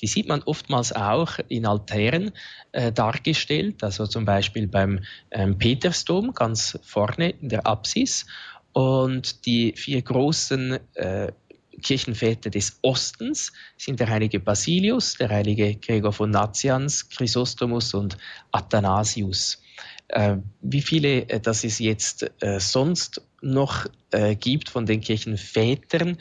[0.00, 2.32] Die sieht man oftmals auch in Altären
[2.72, 5.00] äh, dargestellt, also zum Beispiel beim
[5.30, 8.24] ähm, Petersdom ganz vorne in der Apsis.
[8.72, 11.32] Und die vier großen äh,
[11.82, 18.16] Kirchenväter des Ostens sind der heilige Basilius, der heilige Gregor von Nazians, Chrysostomus und
[18.52, 19.62] Athanasius.
[20.08, 26.18] Äh, wie viele äh, das es jetzt äh, sonst noch äh, gibt von den Kirchenvätern,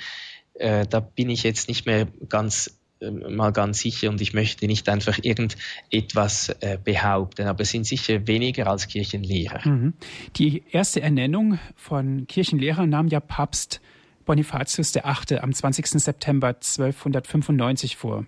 [0.56, 4.68] äh, da bin ich jetzt nicht mehr ganz äh, mal ganz sicher und ich möchte
[4.68, 9.68] nicht einfach irgendetwas behaupten, aber es sind sicher weniger als Kirchenlehrer.
[9.68, 9.94] Mhm.
[10.36, 13.82] Die erste Ernennung von Kirchenlehrern nahm ja Papst
[14.28, 15.40] Bonifatius VIII.
[15.40, 15.88] am 20.
[15.88, 18.26] September 1295 vor.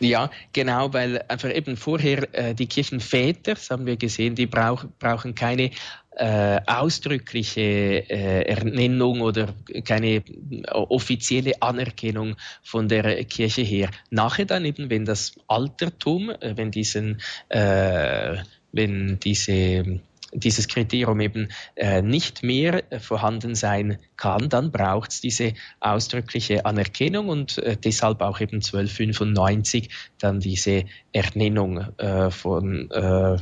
[0.00, 4.84] Ja, genau, weil einfach eben vorher äh, die Kirchenväter, das haben wir gesehen, die brauch,
[4.98, 5.70] brauchen keine
[6.16, 10.22] äh, ausdrückliche äh, Ernennung oder keine
[10.70, 13.90] offizielle Anerkennung von der Kirche her.
[14.10, 18.36] Nachher dann eben, wenn das Altertum, äh, wenn diesen, äh,
[18.72, 20.00] wenn diese
[20.34, 26.66] dieses Kriterium eben äh, nicht mehr äh, vorhanden sein kann, dann braucht es diese ausdrückliche
[26.66, 33.38] Anerkennung und äh, deshalb auch eben 1295 dann diese Ernennung äh, von, äh,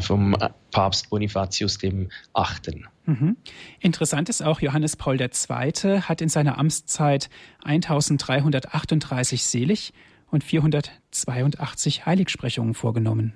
[0.00, 0.36] vom
[0.70, 2.86] Papst Bonifatius dem Achten.
[3.06, 3.36] Mhm.
[3.80, 6.00] Interessant ist auch, Johannes Paul II.
[6.00, 7.28] hat in seiner Amtszeit
[7.64, 9.92] 1338 Selig
[10.30, 13.34] und 482 Heiligsprechungen vorgenommen.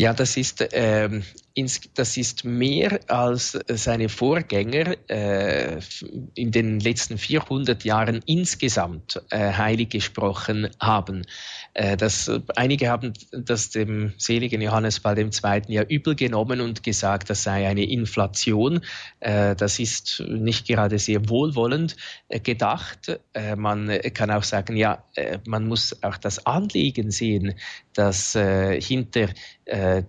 [0.00, 1.24] Ja, das ist, ähm,
[1.94, 5.80] das ist mehr als seine Vorgänger äh,
[6.34, 11.26] in den letzten 400 Jahren insgesamt äh, heilig gesprochen haben.
[11.74, 15.62] Äh, das, einige haben das dem seligen Johannes Paul II.
[15.68, 18.80] ja übel genommen und gesagt, das sei eine Inflation.
[19.20, 21.96] Äh, das ist nicht gerade sehr wohlwollend
[22.28, 23.20] äh, gedacht.
[23.34, 25.04] Äh, man kann auch sagen, ja,
[25.46, 27.54] man muss auch das Anliegen sehen,
[27.94, 29.28] dass hinter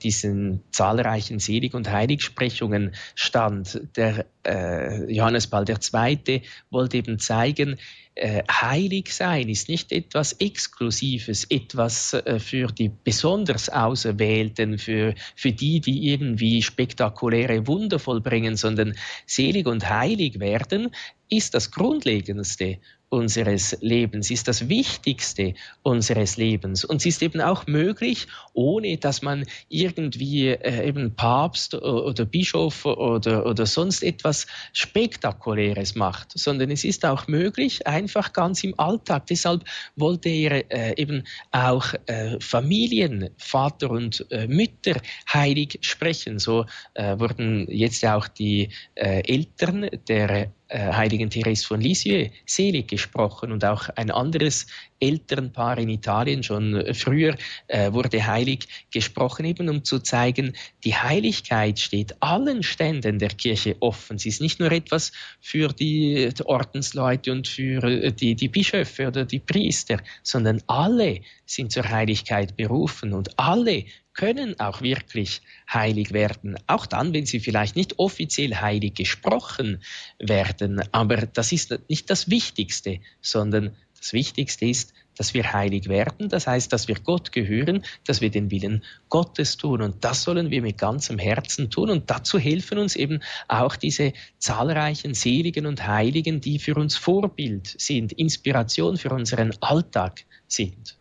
[0.02, 3.82] diesen zahlreichen Selig- und Heiligsprechungen stand.
[3.96, 6.42] Der äh, Johannes Paul II.
[6.70, 7.78] wollte eben zeigen,
[8.16, 15.52] äh, heilig sein ist nicht etwas Exklusives, etwas äh, für die besonders Auserwählten, für, für
[15.54, 20.90] die, die irgendwie spektakuläre Wunder vollbringen, sondern selig und heilig werden
[21.30, 22.80] ist das Grundlegendste
[23.12, 26.86] unseres Lebens, ist das Wichtigste unseres Lebens.
[26.86, 32.86] Und es ist eben auch möglich, ohne dass man irgendwie äh, eben Papst oder Bischof
[32.86, 39.28] oder, oder sonst etwas Spektakuläres macht, sondern es ist auch möglich, einfach ganz im Alltag.
[39.28, 39.66] Deshalb
[39.98, 46.40] wollte er äh, eben auch äh, Familien, Vater und äh, Mütter heilig sprechen.
[46.40, 53.52] So äh, wurden jetzt auch die äh, Eltern der heiligen Therese von Lisieux selig gesprochen
[53.52, 54.68] und auch ein anderes
[55.02, 57.36] Elternpaar in Italien schon früher
[57.68, 60.54] äh, wurde heilig gesprochen, eben um zu zeigen,
[60.84, 64.20] die Heiligkeit steht allen Ständen der Kirche offen.
[64.20, 69.26] Sie ist nicht nur etwas für die Ordensleute und für äh, die, die Bischöfe oder
[69.26, 76.58] die Priester, sondern alle sind zur Heiligkeit berufen und alle können auch wirklich heilig werden,
[76.68, 79.82] auch dann, wenn sie vielleicht nicht offiziell heilig gesprochen
[80.20, 80.82] werden.
[80.92, 86.48] Aber das ist nicht das Wichtigste, sondern das Wichtigste ist, dass wir heilig werden, das
[86.48, 89.82] heißt, dass wir Gott gehören, dass wir den Willen Gottes tun.
[89.82, 91.90] Und das sollen wir mit ganzem Herzen tun.
[91.90, 97.76] Und dazu helfen uns eben auch diese zahlreichen Seligen und Heiligen, die für uns Vorbild
[97.80, 100.98] sind, Inspiration für unseren Alltag sind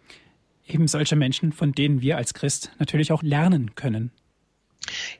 [0.73, 4.11] eben solche Menschen, von denen wir als Christ natürlich auch lernen können.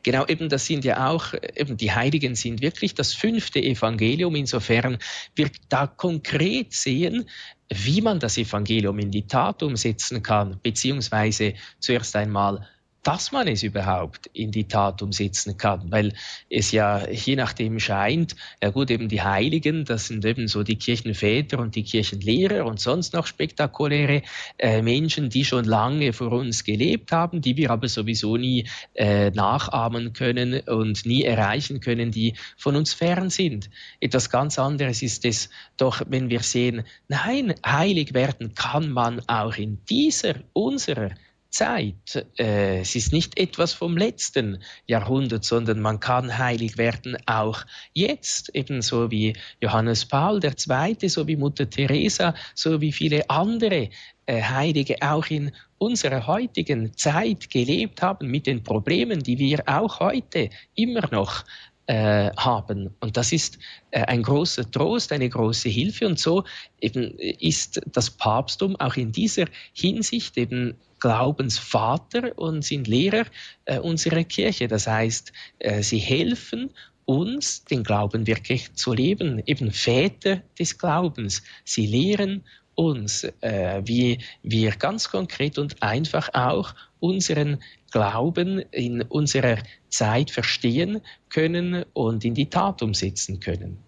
[0.03, 4.35] Genau, eben das sind ja auch, eben die Heiligen sind wirklich das fünfte Evangelium.
[4.35, 4.99] Insofern
[5.35, 7.27] wir da konkret sehen,
[7.69, 12.67] wie man das Evangelium in die Tat umsetzen kann, beziehungsweise zuerst einmal
[13.03, 16.13] dass man es überhaupt in die Tat umsetzen kann, weil
[16.51, 20.77] es ja je nachdem scheint, ja gut, eben die Heiligen, das sind eben so die
[20.77, 24.23] Kirchenväter und die Kirchenlehrer und sonst noch spektakuläre
[24.59, 29.31] äh, Menschen, die schon lange vor uns gelebt haben, die wir aber sowieso nie äh,
[29.31, 33.71] nachahmen können und nie erreichen können, die von uns fern sind.
[34.01, 39.57] Etwas ganz anderes ist es doch, wenn wir sehen, nein, heilig werden kann man auch
[39.57, 41.11] in dieser, unserer
[41.51, 42.27] Zeit.
[42.39, 48.51] Äh, es ist nicht etwas vom letzten Jahrhundert, sondern man kann heilig werden auch jetzt,
[48.55, 53.91] ebenso wie Johannes Paul II., so wie Mutter Teresa, so wie viele andere
[54.27, 59.99] äh, Heilige auch in unserer heutigen Zeit gelebt haben mit den Problemen, die wir auch
[59.99, 61.45] heute immer noch
[61.91, 62.95] äh, haben.
[63.01, 63.59] Und das ist
[63.91, 66.07] äh, ein großer Trost, eine große Hilfe.
[66.07, 66.45] Und so
[66.81, 73.25] eben ist das Papsttum auch in dieser Hinsicht eben Glaubensvater und sind Lehrer
[73.65, 74.69] äh, unserer Kirche.
[74.69, 75.33] Das heißt,
[75.81, 76.71] sie helfen
[77.07, 81.43] uns, den Glauben wirklich zu leben, eben Väter des Glaubens.
[81.65, 82.45] Sie lehren
[82.77, 87.59] uns, wie wir ganz konkret und einfach auch unseren
[87.91, 93.79] Glauben in unserer Zeit verstehen können und in die Tat umsetzen können.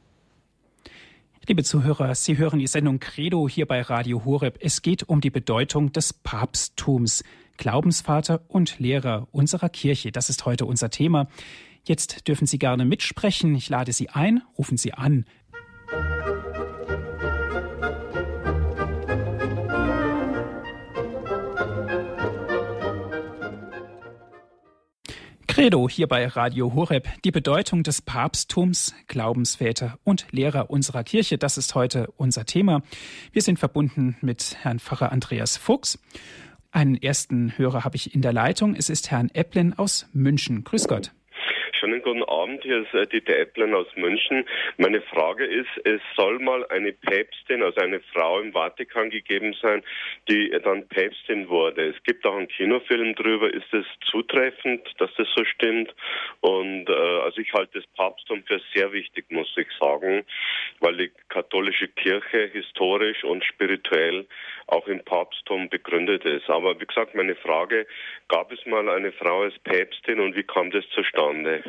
[1.48, 4.58] Liebe Zuhörer, Sie hören die Sendung Credo hier bei Radio Horeb.
[4.60, 7.24] Es geht um die Bedeutung des Papsttums,
[7.56, 10.12] Glaubensvater und Lehrer unserer Kirche.
[10.12, 11.26] Das ist heute unser Thema.
[11.84, 13.56] Jetzt dürfen Sie gerne mitsprechen.
[13.56, 15.24] Ich lade Sie ein, rufen Sie an
[25.62, 27.06] Credo hier bei Radio Horeb.
[27.22, 32.82] Die Bedeutung des Papsttums, Glaubensväter und Lehrer unserer Kirche, das ist heute unser Thema.
[33.30, 36.00] Wir sind verbunden mit Herrn Pfarrer Andreas Fuchs.
[36.72, 38.74] Einen ersten Hörer habe ich in der Leitung.
[38.74, 40.64] Es ist Herrn Epplin aus München.
[40.64, 41.12] Grüß Gott.
[41.82, 44.44] Schönen guten Abend, hier ist äh, Dieter Epplen aus München.
[44.76, 49.82] Meine Frage ist, es soll mal eine Päpstin, also eine Frau im Vatikan gegeben sein,
[50.28, 51.88] die dann Päpstin wurde.
[51.88, 53.52] Es gibt auch einen Kinofilm drüber.
[53.52, 55.92] Ist es zutreffend, dass das so stimmt?
[56.40, 60.24] Und äh, also ich halte das Papsttum für sehr wichtig, muss ich sagen,
[60.78, 64.24] weil die katholische Kirche historisch und spirituell
[64.68, 66.48] auch im Papsttum begründet ist.
[66.48, 67.88] Aber wie gesagt, meine Frage,
[68.28, 71.64] gab es mal eine Frau als Päpstin und wie kam das zustande?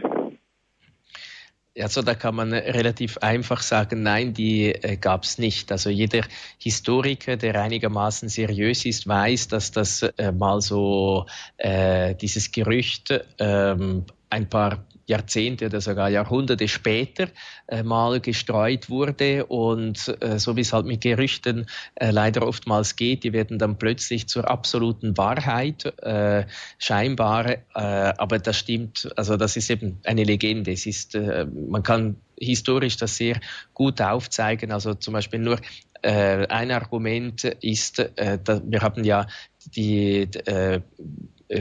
[1.79, 5.71] Also da kann man relativ einfach sagen, nein, die äh, gab es nicht.
[5.71, 6.21] Also jeder
[6.59, 11.25] Historiker, der einigermaßen seriös ist, weiß, dass das äh, mal so
[11.57, 17.27] äh, dieses Gerücht ähm, ein paar Jahrzehnte oder sogar Jahrhunderte später
[17.67, 22.95] äh, mal gestreut wurde und äh, so wie es halt mit Gerüchten äh, leider oftmals
[22.95, 26.45] geht, die werden dann plötzlich zur absoluten Wahrheit äh,
[26.77, 30.71] scheinbar, äh, aber das stimmt, also das ist eben eine Legende.
[30.71, 33.39] Es ist, äh, man kann historisch das sehr
[33.73, 34.71] gut aufzeigen.
[34.71, 35.59] Also zum Beispiel nur
[36.05, 39.25] ein Argument ist, wir haben ja
[39.73, 40.27] die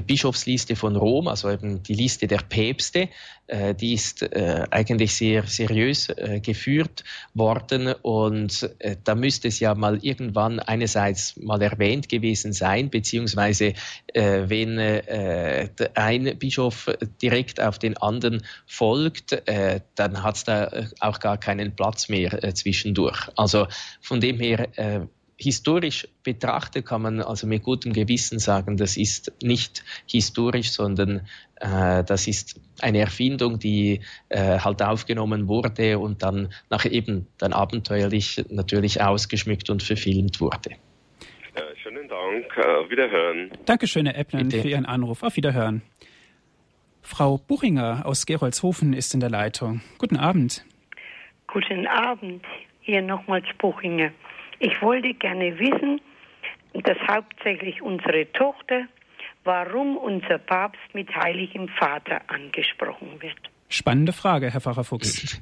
[0.01, 3.09] Bischofsliste von Rom, also eben die Liste der Päpste,
[3.47, 6.09] äh, die ist äh, eigentlich sehr seriös
[6.43, 8.70] geführt worden und
[9.05, 13.74] da müsste es ja mal irgendwann einerseits mal erwähnt gewesen sein, beziehungsweise
[14.14, 14.78] wenn
[15.95, 16.90] ein Bischof
[17.20, 19.43] direkt auf den anderen folgt,
[19.95, 20.70] dann hat es da
[21.01, 23.28] auch gar keinen Platz mehr zwischendurch.
[23.36, 23.66] Also
[24.01, 24.68] von dem her
[25.43, 31.26] historisch betrachtet kann man also mit gutem Gewissen sagen, das ist nicht historisch, sondern
[31.61, 37.53] äh, das ist eine Erfindung, die äh, halt aufgenommen wurde und dann nachher eben dann
[37.53, 40.70] abenteuerlich natürlich ausgeschmückt und verfilmt wurde.
[41.57, 42.59] Ja, schönen Dank.
[42.59, 43.51] Auf Wiederhören.
[43.66, 45.22] Dankeschön, Herr Epplen, für Ihren Anruf.
[45.22, 45.82] Auf Wiederhören.
[47.03, 49.82] Frau Buchinger aus Gerolzhofen ist in der Leitung.
[49.99, 50.64] Guten Abend.
[51.47, 52.43] Guten Abend.
[52.80, 54.12] Hier nochmals Buchinger.
[54.65, 56.01] Ich wollte gerne wissen,
[56.85, 58.87] dass hauptsächlich unsere Tochter,
[59.43, 63.37] warum unser Papst mit Heiligem Vater angesprochen wird.
[63.69, 65.41] Spannende Frage, Herr Pfarrer Fuchs.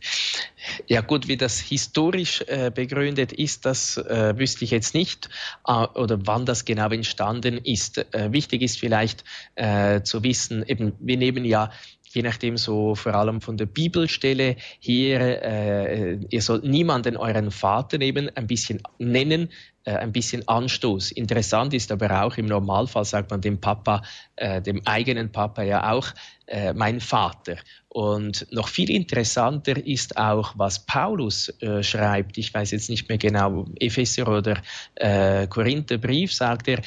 [0.86, 5.28] Ja gut, wie das historisch äh, begründet ist, das äh, wüsste ich jetzt nicht
[5.66, 7.98] äh, oder wann das genau entstanden ist.
[8.14, 9.24] Äh, wichtig ist vielleicht
[9.56, 11.70] äh, zu wissen, eben wir nehmen ja
[12.12, 17.98] je nachdem so vor allem von der Bibelstelle hier, äh, ihr sollt niemanden euren Vater
[17.98, 19.48] nehmen, ein bisschen nennen,
[19.84, 21.12] äh, ein bisschen Anstoß.
[21.12, 24.02] Interessant ist aber auch, im Normalfall sagt man dem Papa,
[24.36, 26.08] äh, dem eigenen Papa ja auch,
[26.46, 27.56] äh, mein Vater.
[27.88, 32.38] Und noch viel interessanter ist auch, was Paulus äh, schreibt.
[32.38, 34.60] Ich weiß jetzt nicht mehr genau, Epheser oder
[34.96, 36.82] äh, Korintherbrief, sagt er,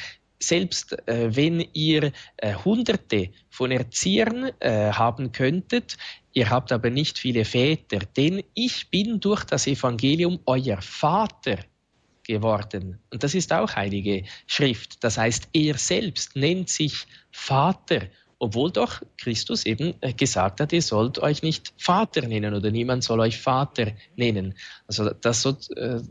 [0.48, 5.98] selbst äh, wenn ihr äh, Hunderte von Erziehern äh, haben könntet,
[6.34, 11.60] ihr habt aber nicht viele Väter, denn ich bin durch das Evangelium euer Vater
[12.24, 13.00] geworden.
[13.12, 15.04] Und das ist auch heilige Schrift.
[15.04, 18.08] Das heißt, er selbst nennt sich Vater
[18.44, 23.02] obwohl doch Christus eben äh, gesagt hat, ihr sollt euch nicht Vater nennen oder niemand
[23.02, 24.56] soll euch Vater nennen.
[24.86, 26.02] Also das so äh,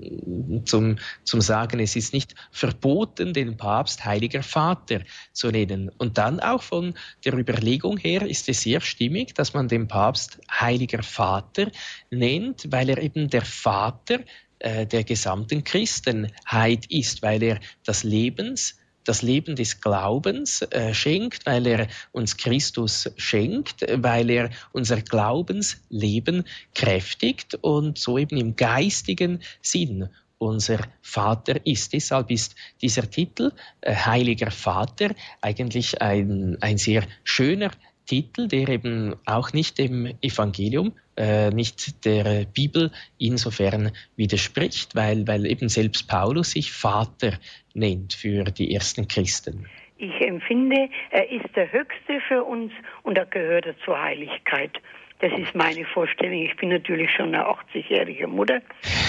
[0.64, 5.00] zum, zum Sagen, es ist nicht verboten, den Papst heiliger Vater
[5.34, 5.90] zu nennen.
[5.98, 10.40] Und dann auch von der Überlegung her ist es sehr stimmig, dass man den Papst
[10.50, 11.70] heiliger Vater
[12.10, 14.20] nennt, weil er eben der Vater
[14.58, 21.46] äh, der gesamten Christenheit ist, weil er das Lebens das Leben des Glaubens äh, schenkt,
[21.46, 26.44] weil er uns Christus schenkt, weil er unser Glaubensleben
[26.74, 31.92] kräftigt und so eben im geistigen Sinn unser Vater ist.
[31.92, 37.70] Deshalb ist dieser Titel äh, Heiliger Vater eigentlich ein, ein sehr schöner
[38.06, 45.46] Titel, der eben auch nicht dem Evangelium, äh, nicht der Bibel insofern widerspricht, weil, weil
[45.46, 47.38] eben selbst Paulus sich Vater
[47.74, 49.66] nennt für die ersten Christen.
[49.98, 54.72] Ich empfinde, er ist der Höchste für uns und er gehört zur Heiligkeit.
[55.20, 56.42] Das ist meine Vorstellung.
[56.42, 58.60] Ich bin natürlich schon eine 80-jährige Mutter,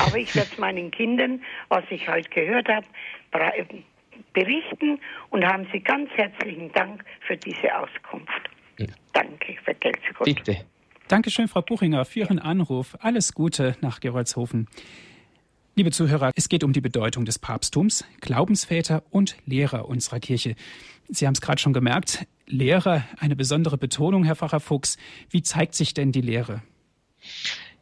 [0.06, 2.86] aber ich werde meinen Kindern, was ich heute gehört habe,
[4.34, 5.00] berichten
[5.32, 8.50] und haben Sie ganz herzlichen Dank für diese Auskunft.
[9.14, 10.26] Danke, vergelt's Gott.
[10.26, 10.58] Bitte.
[11.10, 12.98] Dankeschön, Frau Buchinger, für Ihren Anruf.
[13.02, 14.68] Alles Gute nach Gerolzhofen.
[15.76, 20.56] Liebe Zuhörer, es geht um die Bedeutung des Papsttums, Glaubensväter und Lehrer unserer Kirche.
[21.10, 24.98] Sie haben es gerade schon gemerkt, Lehrer, eine besondere Betonung, Herr Pfarrer Fuchs.
[25.30, 26.62] Wie zeigt sich denn die Lehre?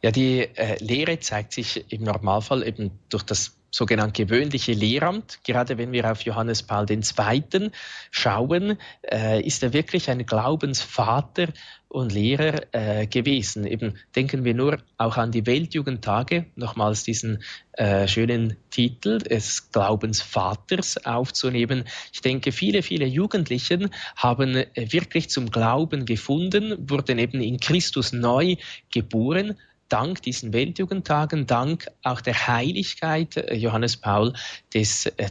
[0.02, 5.40] Ja, die äh, Lehre zeigt sich im Normalfall eben durch das sogenannt gewöhnliche Lehramt.
[5.44, 7.70] Gerade wenn wir auf Johannes Paul II.
[8.10, 8.78] schauen,
[9.10, 11.48] äh, ist er wirklich ein Glaubensvater
[11.88, 13.66] und Lehrer äh, gewesen.
[13.66, 17.42] Eben denken wir nur auch an die Weltjugendtage, nochmals diesen
[17.72, 21.84] äh, schönen Titel des Glaubensvaters aufzunehmen.
[22.12, 28.12] Ich denke, viele, viele Jugendlichen haben äh, wirklich zum Glauben gefunden, wurden eben in Christus
[28.12, 28.56] neu
[28.90, 29.58] geboren,
[29.92, 34.32] dank diesen Weltjugendtagen, dank auch der Heiligkeit äh, Johannes Paul
[34.74, 34.84] äh,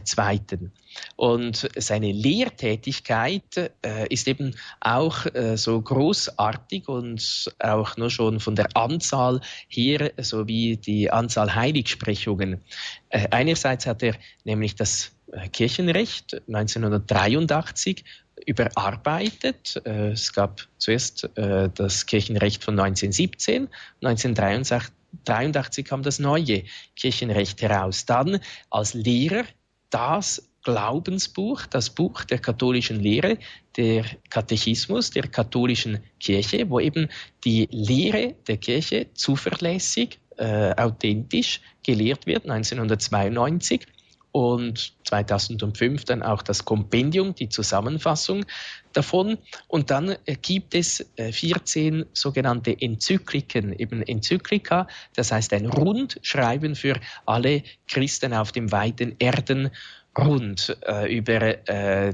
[0.04, 0.72] Zweiten.
[1.16, 8.54] Und seine Lehrtätigkeit äh, ist eben auch äh, so großartig und auch nur schon von
[8.54, 12.60] der Anzahl her sowie die Anzahl Heiligsprechungen.
[13.08, 18.04] Äh, einerseits hat er nämlich das äh, Kirchenrecht 1983
[18.46, 19.80] überarbeitet.
[19.84, 23.68] Äh, es gab zuerst äh, das Kirchenrecht von 1917,
[24.02, 26.64] 1983 kam das neue
[26.96, 28.06] Kirchenrecht heraus.
[28.06, 28.40] Dann
[28.70, 29.44] als Lehrer
[29.90, 33.38] das Glaubensbuch, das Buch der katholischen Lehre,
[33.76, 37.08] der Katechismus der katholischen Kirche, wo eben
[37.44, 43.86] die Lehre der Kirche zuverlässig äh, authentisch gelehrt wird, 1992
[44.32, 48.46] und 2005 dann auch das Kompendium, die Zusammenfassung
[48.94, 49.38] davon.
[49.68, 56.74] Und dann äh, gibt es 14 äh, sogenannte Enzykliken, eben Enzyklika, das heißt ein Rundschreiben
[56.74, 59.70] für alle Christen auf dem weiten Erden
[60.18, 62.12] rund äh, über äh,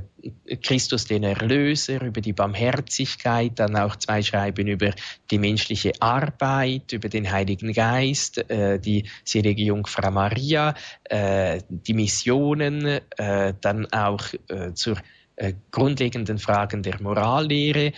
[0.62, 4.92] Christus den Erlöser, über die Barmherzigkeit, dann auch zwei Schreiben über
[5.30, 10.74] die menschliche Arbeit, über den Heiligen Geist, äh, die selige Jungfrau Maria,
[11.05, 14.99] äh, die Missionen, äh, dann auch äh, zur
[15.70, 17.92] grundlegenden Fragen der Morallehre,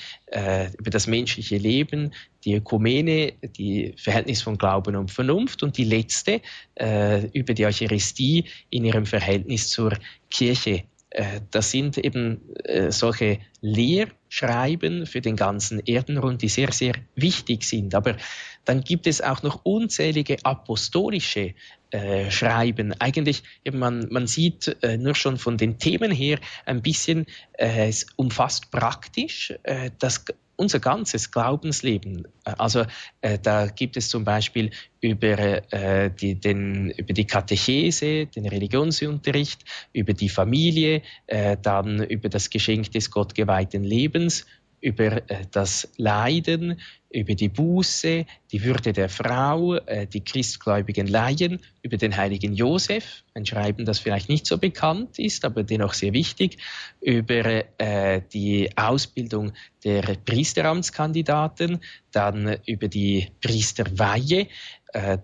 [0.78, 2.12] über das menschliche Leben,
[2.44, 6.40] die Ökumene, die Verhältnis von Glauben und Vernunft und die letzte
[6.74, 9.92] äh, über die Eucharistie in ihrem Verhältnis zur
[10.30, 10.84] Kirche.
[11.10, 17.64] Äh, das sind eben äh, solche Lehrschreiben für den ganzen Erdenrund, die sehr, sehr wichtig
[17.64, 17.94] sind.
[17.94, 18.16] Aber
[18.64, 21.54] dann gibt es auch noch unzählige apostolische
[21.90, 22.94] äh, schreiben.
[23.00, 29.54] Eigentlich, man, man sieht nur schon von den Themen her ein bisschen, es umfasst praktisch
[29.98, 30.24] das
[30.60, 32.28] unser ganzes Glaubensleben.
[32.44, 32.84] Äh, also
[33.22, 39.64] äh, da gibt es zum Beispiel über, äh, die, den, über die Katechese, den Religionsunterricht,
[39.94, 44.44] über die Familie, äh, dann über das Geschenk des gottgeweihten Lebens,
[44.80, 51.60] über äh, das Leiden, über die Buße, die Würde der Frau, äh, die christgläubigen Laien,
[51.82, 56.12] über den heiligen Josef, ein Schreiben, das vielleicht nicht so bekannt ist, aber dennoch sehr
[56.12, 56.58] wichtig,
[57.00, 59.52] über äh, die Ausbildung
[59.84, 61.80] der Priesteramtskandidaten,
[62.12, 64.48] dann über die Priesterweihe,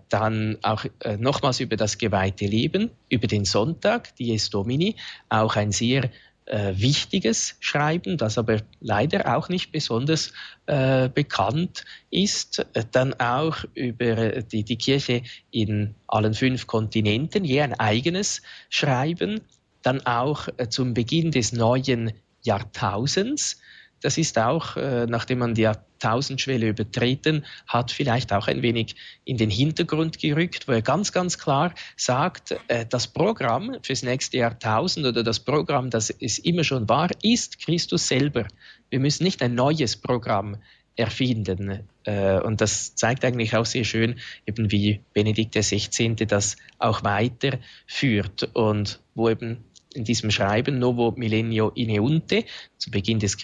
[0.07, 0.85] dann auch
[1.19, 4.95] nochmals über das geweihte Leben, über den Sonntag, Dies Domini,
[5.27, 6.09] auch ein sehr
[6.47, 10.33] äh, wichtiges Schreiben, das aber leider auch nicht besonders
[10.65, 12.65] äh, bekannt ist.
[12.91, 19.41] Dann auch über die, die Kirche in allen fünf Kontinenten, je ein eigenes Schreiben.
[19.81, 23.59] Dann auch äh, zum Beginn des neuen Jahrtausends
[24.01, 28.95] das ist auch, äh, nachdem man die Jahrtausendschwelle übertreten hat, vielleicht auch ein wenig
[29.25, 34.37] in den Hintergrund gerückt, wo er ganz, ganz klar sagt, äh, das Programm fürs nächste
[34.37, 38.47] Jahrtausend oder das Programm, das es immer schon war, ist Christus selber.
[38.89, 40.57] Wir müssen nicht ein neues Programm
[40.97, 41.87] erfinden.
[42.03, 46.15] Äh, und das zeigt eigentlich auch sehr schön, eben wie Benedikt XVI.
[46.15, 49.63] das auch weiterführt und wo eben
[49.97, 52.45] in diesem Schreiben Novo Millennio Ineunte
[52.77, 53.35] zu Beginn des,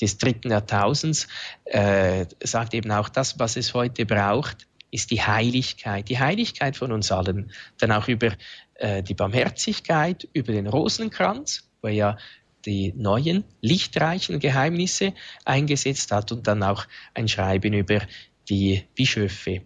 [0.00, 1.26] des dritten Jahrtausends
[1.64, 6.92] äh, sagt eben auch das, was es heute braucht, ist die Heiligkeit, die Heiligkeit von
[6.92, 7.50] uns allen.
[7.78, 8.32] Dann auch über
[8.76, 12.18] äh, die Barmherzigkeit, über den Rosenkranz, wo er ja
[12.64, 15.12] die neuen, lichtreichen Geheimnisse
[15.44, 18.00] eingesetzt hat und dann auch ein Schreiben über
[18.48, 19.62] die Bischöfe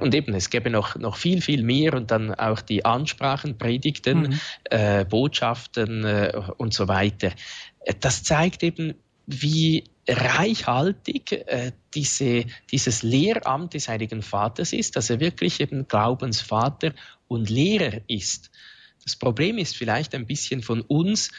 [0.00, 4.20] und eben, es gäbe noch, noch viel, viel mehr und dann auch die Ansprachen, Predigten,
[4.20, 4.40] mhm.
[4.64, 7.32] äh, Botschaften äh, und so weiter.
[7.80, 8.94] Äh, das zeigt eben,
[9.26, 16.92] wie reichhaltig äh, diese, dieses Lehramt des Heiligen Vaters ist, dass er wirklich eben Glaubensvater
[17.26, 18.50] und Lehrer ist.
[19.02, 21.30] Das Problem ist vielleicht ein bisschen von uns,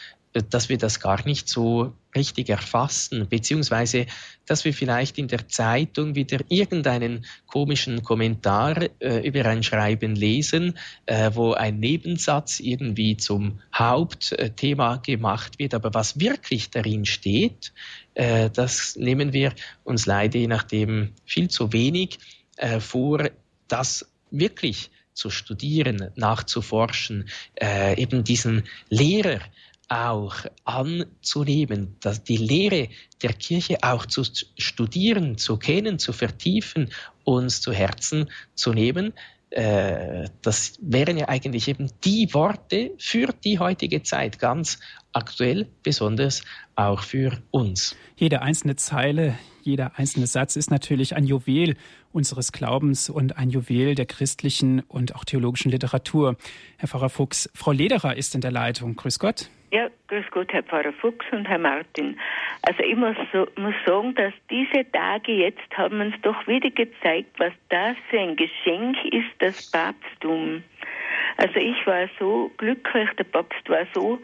[0.42, 4.06] dass wir das gar nicht so richtig erfassen, beziehungsweise
[4.46, 10.78] dass wir vielleicht in der Zeitung wieder irgendeinen komischen Kommentar äh, über ein Schreiben lesen,
[11.06, 15.74] äh, wo ein Nebensatz irgendwie zum Hauptthema gemacht wird.
[15.74, 17.72] Aber was wirklich darin steht,
[18.14, 19.52] äh, das nehmen wir
[19.84, 22.18] uns leider je nachdem viel zu wenig
[22.56, 23.30] äh, vor,
[23.68, 27.28] das wirklich zu studieren, nachzuforschen,
[27.60, 29.40] äh, eben diesen Lehrer
[29.88, 30.34] auch
[30.64, 32.88] anzunehmen, dass die Lehre
[33.22, 34.24] der Kirche auch zu
[34.58, 36.90] studieren, zu kennen, zu vertiefen,
[37.24, 39.12] uns zu Herzen zu nehmen.
[39.50, 44.80] Äh, das wären ja eigentlich eben die Worte für die heutige Zeit, ganz
[45.12, 46.42] aktuell, besonders
[46.74, 47.94] auch für uns.
[48.16, 51.76] Jede einzelne Zeile, jeder einzelne Satz ist natürlich ein Juwel
[52.12, 56.36] unseres Glaubens und ein Juwel der christlichen und auch theologischen Literatur.
[56.76, 58.96] Herr Pfarrer Fuchs, Frau Lederer ist in der Leitung.
[58.96, 59.48] Grüß Gott.
[59.72, 62.18] Ja, grüß Gott, Herr Pfarrer Fuchs und Herr Martin.
[62.62, 67.30] Also ich muss, so, muss sagen, dass diese Tage jetzt haben uns doch wieder gezeigt,
[67.38, 70.62] was das für ein Geschenk ist, das Papsttum.
[71.36, 74.20] Also ich war so glücklich, der Papst war so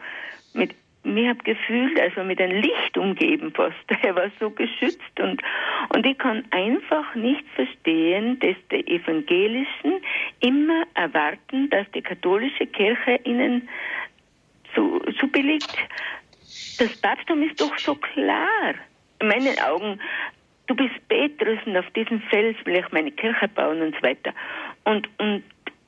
[0.53, 3.75] mit mir habe gefühlt, also mit einem Licht umgeben fast.
[4.03, 5.41] Er war so geschützt und,
[5.93, 10.01] und ich kann einfach nicht verstehen, dass die Evangelischen
[10.39, 13.67] immer erwarten, dass die katholische Kirche ihnen
[14.73, 15.77] zu, zu billigt.
[16.77, 18.73] Das Papsttum ist doch so klar.
[19.19, 19.99] In meinen Augen,
[20.67, 24.33] du bist Petrus und auf diesem Fels will ich meine Kirche bauen und so weiter.
[24.83, 25.43] Und, und,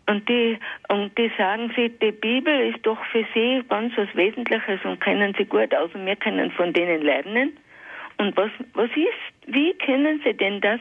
[0.07, 0.57] und die,
[0.89, 5.33] und die sagen sie, die Bibel ist doch für sie ganz was Wesentliches und kennen
[5.37, 7.57] sie gut aus und wir können von denen lernen.
[8.17, 10.79] Und was, was ist, wie können sie denn das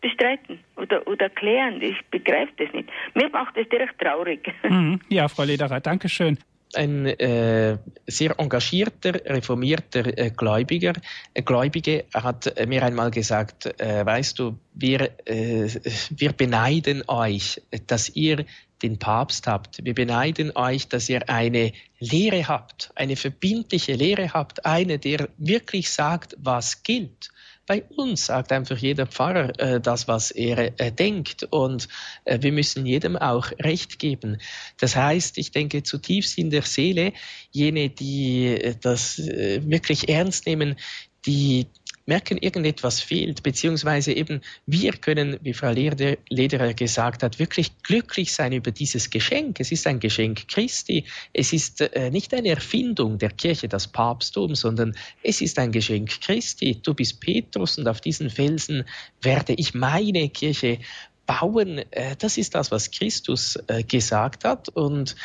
[0.00, 1.80] bestreiten oder, oder klären?
[1.80, 2.90] Ich begreife das nicht.
[3.14, 4.52] Mir macht das direkt traurig.
[4.64, 5.00] Mhm.
[5.08, 6.38] Ja, Frau Lederer, danke schön
[6.76, 10.92] ein äh, sehr engagierter, reformierter äh, Gläubiger,
[11.34, 15.68] äh, Gläubige hat mir einmal gesagt, äh, weißt du, wir, äh,
[16.10, 18.44] wir beneiden euch, dass ihr
[18.82, 19.84] den Papst habt.
[19.84, 25.90] Wir beneiden euch, dass ihr eine Lehre habt, eine verbindliche Lehre habt, eine, der wirklich
[25.90, 27.30] sagt, was gilt.
[27.66, 31.88] Bei uns sagt einfach jeder Pfarrer äh, das, was er äh, denkt und
[32.24, 34.38] äh, wir müssen jedem auch Recht geben.
[34.78, 37.12] Das heißt, ich denke zutiefst in der Seele,
[37.50, 40.76] jene, die äh, das äh, wirklich ernst nehmen,
[41.24, 41.68] die
[42.06, 48.52] merken, irgendetwas fehlt, beziehungsweise eben wir können, wie Frau Lederer gesagt hat, wirklich glücklich sein
[48.52, 49.60] über dieses Geschenk.
[49.60, 51.04] Es ist ein Geschenk Christi.
[51.32, 56.20] Es ist äh, nicht eine Erfindung der Kirche, das Papsttum, sondern es ist ein Geschenk
[56.20, 56.80] Christi.
[56.82, 58.84] Du bist Petrus und auf diesen Felsen
[59.20, 60.78] werde ich meine Kirche
[61.26, 61.78] bauen.
[61.90, 65.16] Äh, das ist das, was Christus äh, gesagt hat und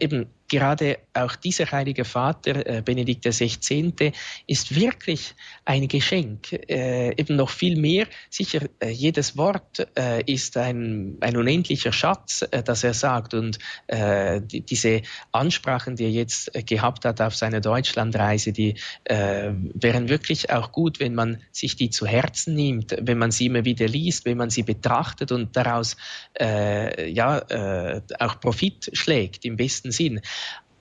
[0.00, 4.12] eben gerade auch dieser heilige Vater, äh, Benedikt XVI.,
[4.46, 5.34] ist wirklich
[5.64, 6.52] ein Geschenk.
[6.68, 8.06] Äh, eben noch viel mehr.
[8.28, 13.32] Sicher, äh, jedes Wort äh, ist ein, ein unendlicher Schatz, äh, das er sagt.
[13.32, 18.74] Und äh, die, diese Ansprachen, die er jetzt äh, gehabt hat auf seiner Deutschlandreise, die
[19.04, 23.46] äh, wären wirklich auch gut, wenn man sich die zu Herzen nimmt, wenn man sie
[23.46, 25.96] immer wieder liest, wenn man sie betrachtet und daraus
[26.38, 30.20] äh, ja äh, auch Profit schlägt im besten Sinn.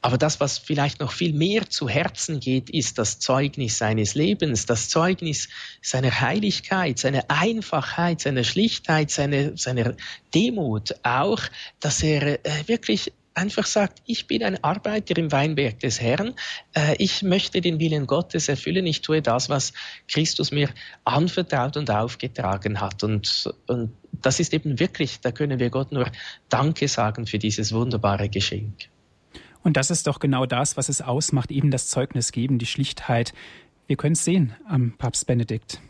[0.02, 4.66] Aber das, was vielleicht noch viel mehr zu Herzen geht, ist das Zeugnis seines Lebens,
[4.66, 5.50] das Zeugnis
[5.82, 9.96] seiner Heiligkeit, seiner Einfachheit, seiner Schlichtheit, seiner, seiner
[10.34, 11.42] Demut auch,
[11.82, 16.34] dass er äh, wirklich einfach sagt, ich bin ein Arbeiter im Weinberg des Herrn,
[16.74, 19.74] äh, ich möchte den Willen Gottes erfüllen, ich tue das, was
[20.08, 20.70] Christus mir
[21.04, 23.04] anvertraut und aufgetragen hat.
[23.04, 26.10] Und, und das ist eben wirklich, da können wir Gott nur
[26.48, 28.90] Danke sagen für dieses wunderbare Geschenk.
[29.64, 33.34] Und das ist doch genau das, was es ausmacht, eben das Zeugnis geben, die Schlichtheit.
[33.88, 35.82] Wir können es sehen am Papst Benedikt.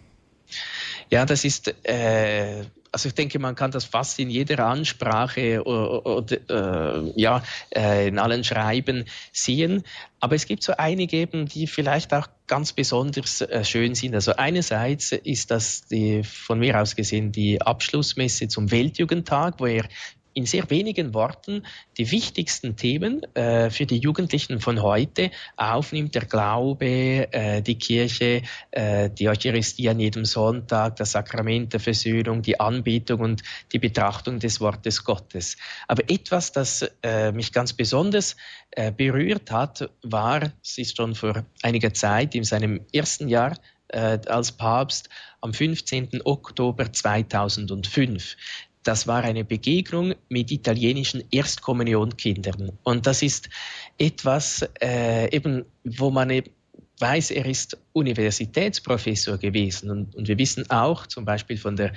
[1.10, 6.38] Ja, das ist, äh, also ich denke, man kann das fast in jeder Ansprache oder,
[6.50, 7.44] äh, ja,
[7.76, 9.84] äh, in allen Schreiben sehen.
[10.20, 14.16] Aber es gibt so einige eben, die vielleicht auch ganz besonders äh, schön sind.
[14.16, 19.86] Also einerseits ist das die, von mir aus gesehen die Abschlussmesse zum Weltjugendtag, wo er
[20.34, 21.66] in sehr wenigen Worten
[21.98, 26.16] die wichtigsten Themen äh, für die Jugendlichen von heute aufnimmt.
[26.16, 32.42] Der Glaube, äh, die Kirche, äh, die Eucharistie an jedem Sonntag, das Sakrament der Versöhnung,
[32.42, 35.58] die Anbetung und die Betrachtung des Wortes Gottes.
[35.88, 38.36] Aber etwas, das äh, mich ganz besonders
[38.72, 43.56] äh, berührt hat, war, es ist schon vor einiger Zeit, in seinem ersten Jahr
[43.90, 45.10] äh, als Papst,
[45.42, 46.22] am 15.
[46.26, 48.36] Oktober 2005
[48.84, 52.72] das war eine Begegnung mit italienischen Erstkommunionkindern.
[52.84, 53.50] Und das ist
[53.98, 56.52] etwas, äh, eben, wo man eben
[57.00, 59.90] weiß, er ist Universitätsprofessor gewesen.
[59.90, 61.94] Und, und, wir wissen auch zum Beispiel von der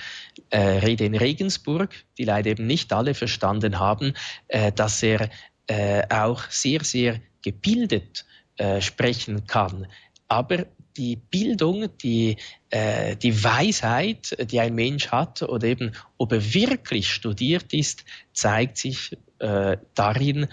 [0.51, 4.15] äh, Rede in Regensburg, die leider eben nicht alle verstanden haben,
[4.49, 5.29] äh, dass er
[5.67, 8.25] äh, auch sehr, sehr gebildet
[8.57, 9.87] äh, sprechen kann.
[10.29, 10.67] Aber
[10.97, 12.37] die Bildung, die,
[12.71, 18.79] äh, die Weisheit, die ein Mensch hat oder eben ob er wirklich studiert ist, zeigt
[18.79, 20.49] sich äh, darin,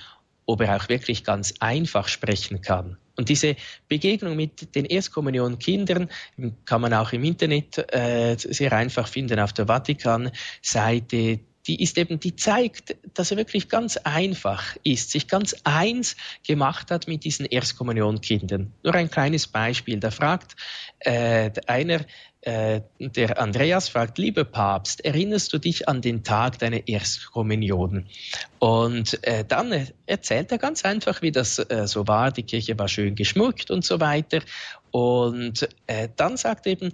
[0.45, 2.97] ob er auch wirklich ganz einfach sprechen kann.
[3.15, 3.57] Und diese
[3.89, 6.09] Begegnung mit den Erstkommunionkindern
[6.63, 12.19] kann man auch im Internet äh, sehr einfach finden auf der Vatikan-Seite die ist eben,
[12.19, 17.45] die zeigt, dass er wirklich ganz einfach ist, sich ganz eins gemacht hat mit diesen
[17.45, 18.73] Erstkommunionkindern.
[18.83, 19.99] Nur ein kleines Beispiel.
[19.99, 20.55] Da fragt
[20.99, 22.05] äh, einer,
[22.41, 28.07] äh, der Andreas fragt, lieber Papst, erinnerst du dich an den Tag deiner Erstkommunion?
[28.59, 32.31] Und äh, dann erzählt er ganz einfach, wie das äh, so war.
[32.31, 34.41] Die Kirche war schön geschmückt und so weiter.
[34.91, 36.93] Und äh, dann sagt eben,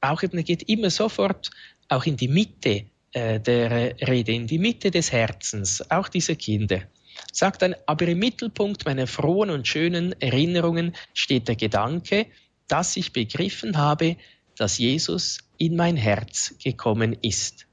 [0.00, 1.50] auch eben, er geht immer sofort
[1.88, 6.82] auch in die Mitte äh, der Rede, in die Mitte des Herzens, auch dieser Kinder.
[7.30, 12.26] Sagt dann, aber im Mittelpunkt meiner frohen und schönen Erinnerungen steht der Gedanke,
[12.68, 14.16] dass ich begriffen habe,
[14.56, 17.66] dass Jesus in mein Herz gekommen ist,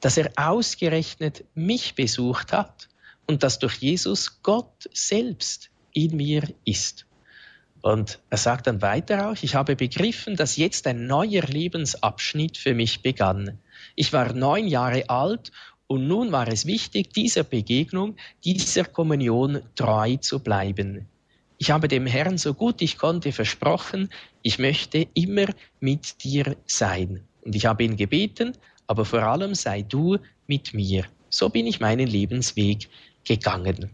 [0.00, 2.88] dass er ausgerechnet mich besucht hat
[3.26, 7.06] und dass durch Jesus Gott selbst in mir ist.
[7.82, 12.74] Und er sagt dann weiter auch, ich habe begriffen, dass jetzt ein neuer Lebensabschnitt für
[12.74, 13.58] mich begann.
[13.94, 15.52] Ich war neun Jahre alt
[15.86, 21.06] und nun war es wichtig, dieser Begegnung, dieser Kommunion treu zu bleiben.
[21.58, 24.10] Ich habe dem Herrn so gut ich konnte versprochen,
[24.42, 25.46] ich möchte immer
[25.80, 27.22] mit dir sein.
[27.44, 28.52] Und ich habe ihn gebeten,
[28.86, 31.04] aber vor allem sei du mit mir.
[31.30, 32.88] So bin ich meinen Lebensweg
[33.24, 33.90] gegangen.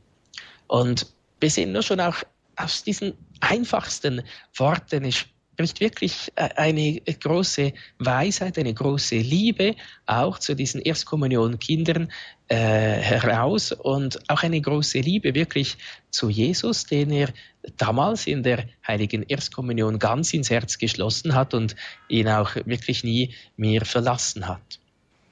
[0.67, 1.07] Und
[1.41, 2.17] wir sehen nur schon auch
[2.57, 4.23] aus diesen einfachsten
[4.57, 9.77] Worten, es spricht wirklich äh, eine große Weisheit, eine große Liebe
[10.07, 12.11] auch zu diesen Erstkommunion-Kindern
[12.49, 15.77] äh, heraus und auch eine große Liebe wirklich
[16.11, 17.29] zu Jesus, den er
[17.77, 21.77] damals in der heiligen Erstkommunion ganz ins Herz geschlossen hat und
[22.09, 24.81] ihn auch wirklich nie mehr verlassen hat.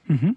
[0.05, 0.35] Mhm.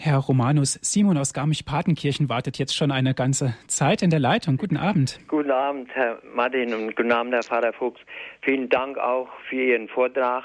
[0.00, 4.56] Herr Romanus, Simon aus Garmisch-Partenkirchen wartet jetzt schon eine ganze Zeit in der Leitung.
[4.56, 5.18] Guten Abend.
[5.26, 8.00] Guten Abend, Herr Martin und guten Abend, Herr Pfarrer Fuchs.
[8.42, 10.44] Vielen Dank auch für Ihren Vortrag.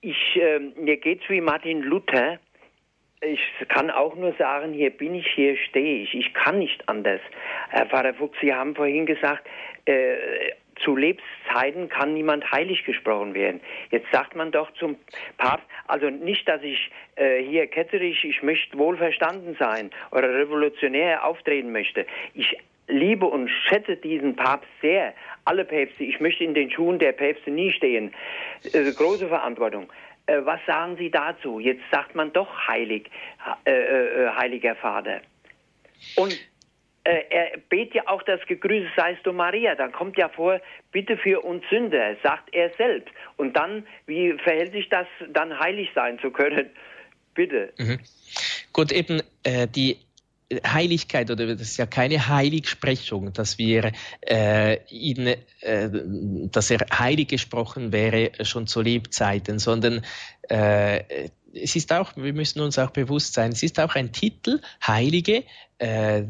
[0.00, 2.40] Ich, äh, mir geht's wie Martin Luther.
[3.20, 6.12] Ich kann auch nur sagen, hier bin ich, hier stehe ich.
[6.12, 7.20] Ich kann nicht anders.
[7.70, 9.46] Herr Pfarrer Fuchs, Sie haben vorhin gesagt,
[9.84, 10.16] äh,
[10.82, 13.60] zu Lebenszeiten kann niemand heilig gesprochen werden.
[13.90, 14.96] Jetzt sagt man doch zum
[15.36, 21.72] Papst, also nicht, dass ich äh, hier ketzerisch, ich möchte wohlverstanden sein oder revolutionär auftreten
[21.72, 22.06] möchte.
[22.34, 22.56] Ich
[22.88, 25.14] liebe und schätze diesen Papst sehr.
[25.44, 28.12] Alle Päpste, ich möchte in den Schuhen der Päpste nie stehen.
[28.72, 29.90] Äh, große Verantwortung.
[30.26, 31.60] Äh, was sagen Sie dazu?
[31.60, 33.10] Jetzt sagt man doch heilig,
[33.64, 35.20] äh, äh, heiliger Vater.
[36.16, 36.53] Und äh,
[37.04, 39.74] er betet ja auch das Gegrüßet seist du Maria.
[39.74, 43.12] Dann kommt ja vor, bitte für uns Sünder, sagt er selbst.
[43.36, 46.70] Und dann, wie verhält sich das, dann heilig sein zu können?
[47.34, 47.72] Bitte.
[47.78, 47.98] Mhm.
[48.72, 49.98] Gut, eben äh, die
[50.66, 55.26] Heiligkeit oder das ist ja keine Heiligsprechung, dass wir äh, ihn,
[55.60, 60.04] äh, dass er heilig gesprochen wäre schon zu Lebzeiten, sondern
[60.48, 64.60] äh, es ist auch, wir müssen uns auch bewusst sein, es ist auch ein Titel,
[64.86, 65.44] Heilige,
[65.78, 66.22] äh,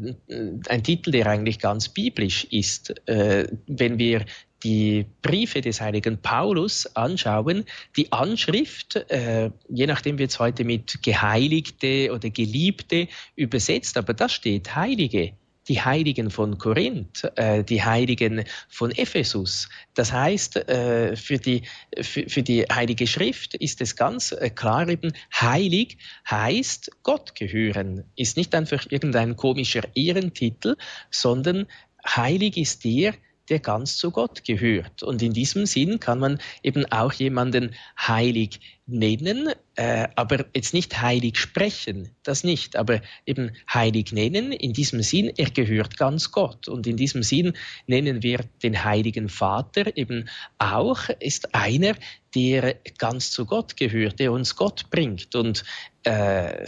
[0.69, 3.07] ein Titel, der eigentlich ganz biblisch ist.
[3.07, 4.25] Äh, wenn wir
[4.63, 7.65] die Briefe des heiligen Paulus anschauen,
[7.97, 14.27] die Anschrift, äh, je nachdem wird es heute mit Geheiligte oder Geliebte übersetzt, aber da
[14.27, 15.33] steht Heilige
[15.67, 19.69] die Heiligen von Korinth, äh, die Heiligen von Ephesus.
[19.93, 21.63] Das heißt, äh, für, die,
[22.01, 25.97] für, für, die Heilige Schrift ist es ganz äh, klar eben, heilig
[26.29, 30.75] heißt Gott gehören, ist nicht einfach irgendein komischer Ehrentitel,
[31.09, 31.67] sondern
[32.05, 33.15] heilig ist der,
[33.49, 35.03] der ganz zu Gott gehört.
[35.03, 41.01] Und in diesem Sinn kann man eben auch jemanden heilig nennen, äh, aber jetzt nicht
[41.01, 46.67] heilig sprechen, das nicht, aber eben heilig nennen, in diesem Sinn, er gehört ganz Gott.
[46.67, 47.53] Und in diesem Sinn
[47.87, 50.29] nennen wir den Heiligen Vater eben
[50.59, 51.95] auch, ist einer,
[52.35, 55.35] der ganz zu Gott gehört, der uns Gott bringt.
[55.35, 55.63] Und
[56.03, 56.67] äh,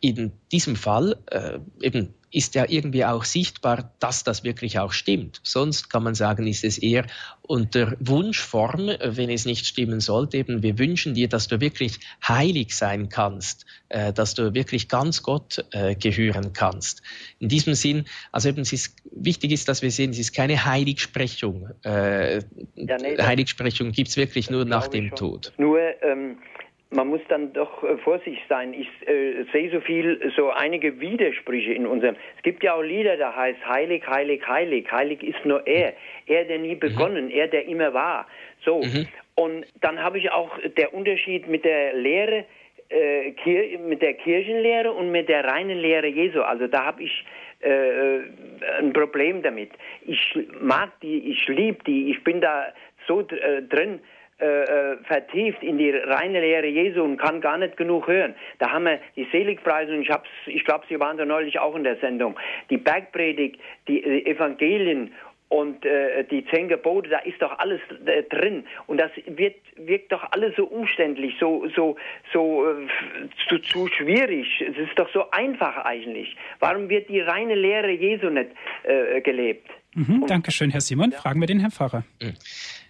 [0.00, 5.40] in diesem Fall äh, eben ist ja irgendwie auch sichtbar, dass das wirklich auch stimmt.
[5.44, 7.06] Sonst kann man sagen, ist es eher
[7.42, 10.38] unter Wunschform, wenn es nicht stimmen sollte.
[10.38, 15.22] Eben, wir wünschen dir, dass du wirklich heilig sein kannst, äh, dass du wirklich ganz
[15.22, 17.02] Gott äh, gehören kannst.
[17.38, 20.64] In diesem Sinn, also eben, es ist, wichtig ist, dass wir sehen, es ist keine
[20.64, 21.70] Heiligsprechung.
[21.84, 22.38] Äh,
[22.74, 25.52] ja, nee, Heiligsprechung gibt's wirklich nur nach dem Tod.
[25.56, 26.38] Nur ähm
[26.94, 28.72] man muss dann doch äh, vorsichtig sein.
[28.72, 32.16] Ich äh, sehe so viel, so einige Widersprüche in unserem.
[32.36, 34.90] Es gibt ja auch Lieder, da heißt heilig, heilig, heilig.
[34.90, 35.94] Heilig ist nur er.
[36.26, 36.80] Er, der nie mhm.
[36.80, 37.30] begonnen, mhm.
[37.30, 38.26] er, der immer war.
[38.64, 38.82] So.
[38.82, 39.06] Mhm.
[39.34, 42.44] Und dann habe ich auch der Unterschied mit der Lehre,
[42.90, 46.40] äh, mit der Kirchenlehre und mit der reinen Lehre Jesu.
[46.42, 47.24] Also da habe ich
[47.60, 48.20] äh,
[48.78, 49.70] ein Problem damit.
[50.06, 52.72] Ich mag die, ich liebe die, ich bin da
[53.06, 54.00] so äh, drin
[54.40, 58.34] äh, äh, vertieft in die reine Lehre Jesu und kann gar nicht genug hören.
[58.58, 60.10] Da haben wir die Seligpreisung, ich,
[60.46, 62.36] ich glaube, Sie waren da neulich auch in der Sendung,
[62.68, 65.12] die Bergpredigt, die äh, Evangelien
[65.50, 70.10] und äh, die zehn Gebote, da ist doch alles äh, drin und das wird wirkt
[70.10, 71.96] doch alles so umständlich, so so
[72.32, 72.88] so äh,
[73.48, 74.48] zu, zu schwierig.
[74.60, 76.36] Es ist doch so einfach eigentlich.
[76.58, 78.50] Warum wird die reine Lehre Jesu nicht
[78.82, 79.70] äh, gelebt?
[79.94, 81.12] Mhm, Dankeschön, Herr Simon.
[81.12, 81.18] Ja.
[81.18, 82.02] Fragen wir den Herrn Pfarrer.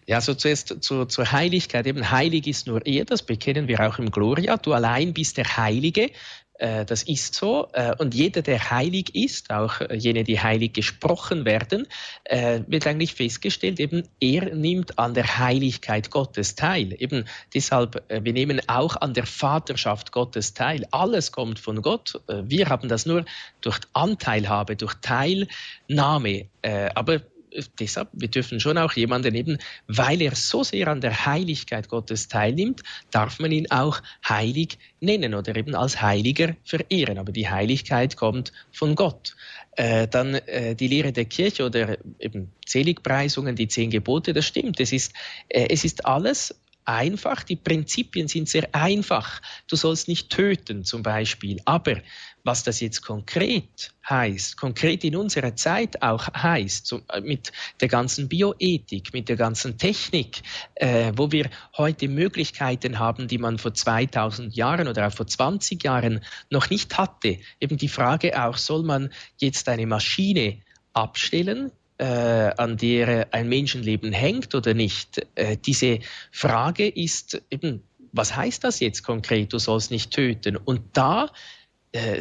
[0.07, 1.87] Ja, so zuerst zu, zur Heiligkeit.
[1.87, 4.57] Eben heilig ist nur er, das bekennen wir auch im Gloria.
[4.57, 6.11] Du allein bist der Heilige.
[6.59, 7.69] Äh, das ist so.
[7.73, 11.87] Äh, und jeder, der heilig ist, auch jene, die heilig gesprochen werden,
[12.25, 16.95] äh, wird eigentlich festgestellt, eben er nimmt an der Heiligkeit Gottes teil.
[16.99, 17.25] Eben
[17.55, 20.87] deshalb, wir nehmen auch an der Vaterschaft Gottes teil.
[20.91, 22.21] Alles kommt von Gott.
[22.29, 23.25] Wir haben das nur
[23.61, 26.47] durch Anteilhabe, durch Teilnahme.
[26.95, 27.21] Aber
[27.79, 32.29] deshalb, wir dürfen schon auch jemanden eben, weil er so sehr an der Heiligkeit Gottes
[32.29, 37.19] teilnimmt, darf man ihn auch heilig nennen oder eben als Heiliger verehren.
[37.19, 39.37] Aber die Heiligkeit kommt von Gott.
[39.77, 44.79] Äh, dann äh, die Lehre der Kirche oder eben Seligpreisungen, die zehn Gebote, das stimmt.
[44.81, 45.13] Es ist,
[45.49, 49.41] äh, es ist alles einfach, die Prinzipien sind sehr einfach.
[49.69, 51.61] Du sollst nicht töten zum Beispiel.
[51.65, 51.97] Aber
[52.45, 57.89] was das jetzt konkret heißt, konkret in unserer Zeit auch heißt, so, äh, mit der
[57.89, 60.43] ganzen Bioethik, mit der ganzen Technik,
[60.75, 65.83] äh, wo wir heute Möglichkeiten haben, die man vor 2000 Jahren oder auch vor 20
[65.83, 67.39] Jahren noch nicht hatte.
[67.61, 70.59] Eben die Frage auch, soll man jetzt eine Maschine
[70.93, 71.73] abstellen,
[72.03, 75.27] an der ein Menschenleben hängt oder nicht.
[75.35, 76.01] Äh, diese
[76.33, 77.83] Frage ist eben,
[78.13, 80.57] was heißt das jetzt konkret, du sollst nicht töten?
[80.57, 81.31] Und da
[81.93, 82.21] äh,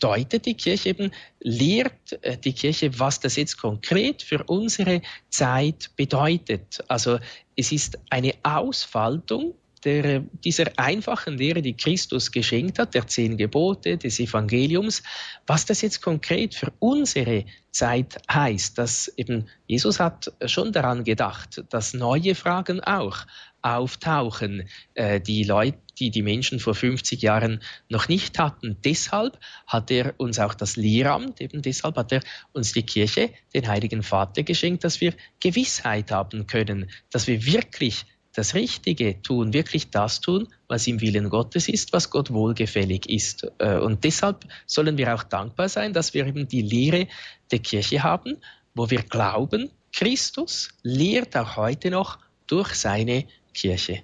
[0.00, 5.90] deutet die Kirche eben, lehrt äh, die Kirche, was das jetzt konkret für unsere Zeit
[5.96, 6.82] bedeutet.
[6.88, 7.18] Also
[7.56, 9.54] es ist eine Ausfaltung
[9.84, 15.02] der, dieser einfachen Lehre, die Christus geschenkt hat, der zehn Gebote, des Evangeliums,
[15.46, 21.64] was das jetzt konkret für unsere Zeit heißt, dass eben Jesus hat schon daran gedacht,
[21.70, 23.26] dass neue Fragen auch
[23.62, 28.78] auftauchen, äh, die Leute, die die Menschen vor 50 Jahren noch nicht hatten.
[28.84, 32.22] Deshalb hat er uns auch das Lehramt, eben deshalb hat er
[32.52, 38.06] uns die Kirche, den Heiligen Vater geschenkt, dass wir Gewissheit haben können, dass wir wirklich
[38.34, 43.50] das Richtige tun, wirklich das tun, was im Willen Gottes ist, was Gott wohlgefällig ist.
[43.58, 47.08] Äh, und deshalb sollen wir auch dankbar sein, dass wir eben die Lehre
[47.50, 48.36] der Kirche haben,
[48.74, 54.02] wo wir glauben, Christus lehrt auch heute noch durch seine Kirche.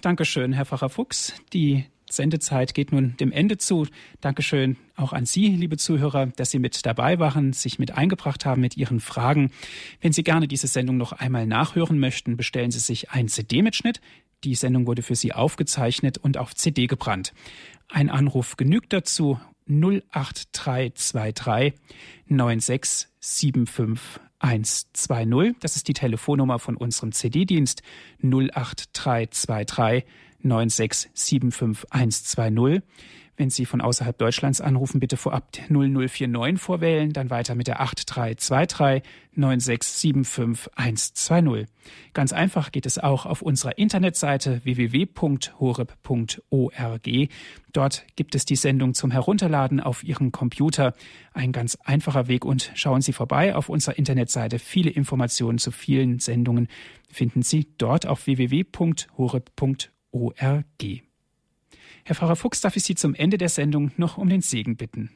[0.00, 1.32] Dankeschön, Herr Pfarrer Fuchs.
[1.52, 3.86] Die Sendezeit geht nun dem Ende zu.
[4.20, 8.60] Dankeschön auch an Sie, liebe Zuhörer, dass Sie mit dabei waren, sich mit eingebracht haben
[8.60, 9.50] mit Ihren Fragen.
[10.00, 14.00] Wenn Sie gerne diese Sendung noch einmal nachhören möchten, bestellen Sie sich einen CD-Mitschnitt.
[14.44, 17.32] Die Sendung wurde für Sie aufgezeichnet und auf CD gebrannt.
[17.88, 21.74] Ein Anruf genügt dazu 08323
[22.26, 25.56] 9675 120.
[25.60, 27.82] Das ist die Telefonnummer von unserem CD-Dienst
[28.22, 30.04] 08323
[30.52, 32.82] 9675120.
[33.38, 39.08] Wenn Sie von außerhalb Deutschlands anrufen, bitte vorab 0049 vorwählen, dann weiter mit der 8323
[39.36, 41.66] 9675120.
[42.14, 45.88] Ganz einfach geht es auch auf unserer Internetseite www.horeb.org.
[47.72, 50.94] Dort gibt es die Sendung zum Herunterladen auf Ihren Computer.
[51.32, 54.58] Ein ganz einfacher Weg und schauen Sie vorbei auf unserer Internetseite.
[54.58, 56.66] Viele Informationen zu vielen Sendungen
[57.08, 59.92] finden Sie dort auf www.horeb.org.
[60.12, 61.02] ORG.
[62.04, 65.10] Herr Pfarrer Fuchs, darf ich Sie zum Ende der Sendung noch um den Segen bitten?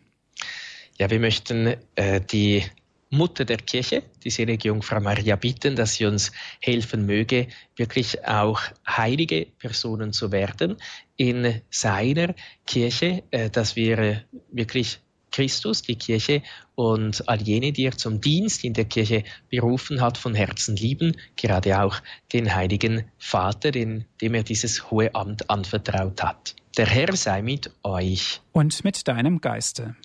[0.99, 2.64] Ja, wir möchten äh, die
[3.12, 8.62] Mutter der Kirche, die selige Jungfrau Maria, bitten, dass sie uns helfen möge, wirklich auch
[8.88, 10.76] heilige Personen zu werden
[11.16, 12.34] in seiner
[12.66, 14.20] Kirche, äh, dass wir äh,
[14.51, 15.01] wirklich
[15.33, 16.43] Christus, die Kirche
[16.76, 21.16] und all jene, die er zum Dienst in der Kirche berufen hat, von Herzen lieben,
[21.37, 22.01] gerade auch
[22.33, 26.55] den Heiligen Vater, den, dem er dieses hohe Amt anvertraut hat.
[26.76, 28.41] Der Herr sei mit euch.
[28.53, 29.97] Und mit deinem Geiste.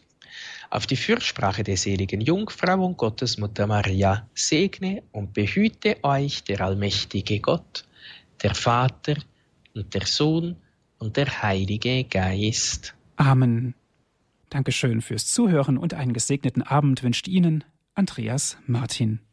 [0.69, 7.39] Auf die Fürsprache der seligen Jungfrau und Gottesmutter Maria segne und behüte euch der allmächtige
[7.39, 7.85] Gott,
[8.43, 9.15] der Vater
[9.73, 10.57] und der Sohn
[10.99, 12.95] und der Heilige Geist.
[13.15, 13.73] Amen.
[14.49, 19.26] Dankeschön fürs Zuhören und einen gesegneten Abend wünscht Ihnen Andreas Martin.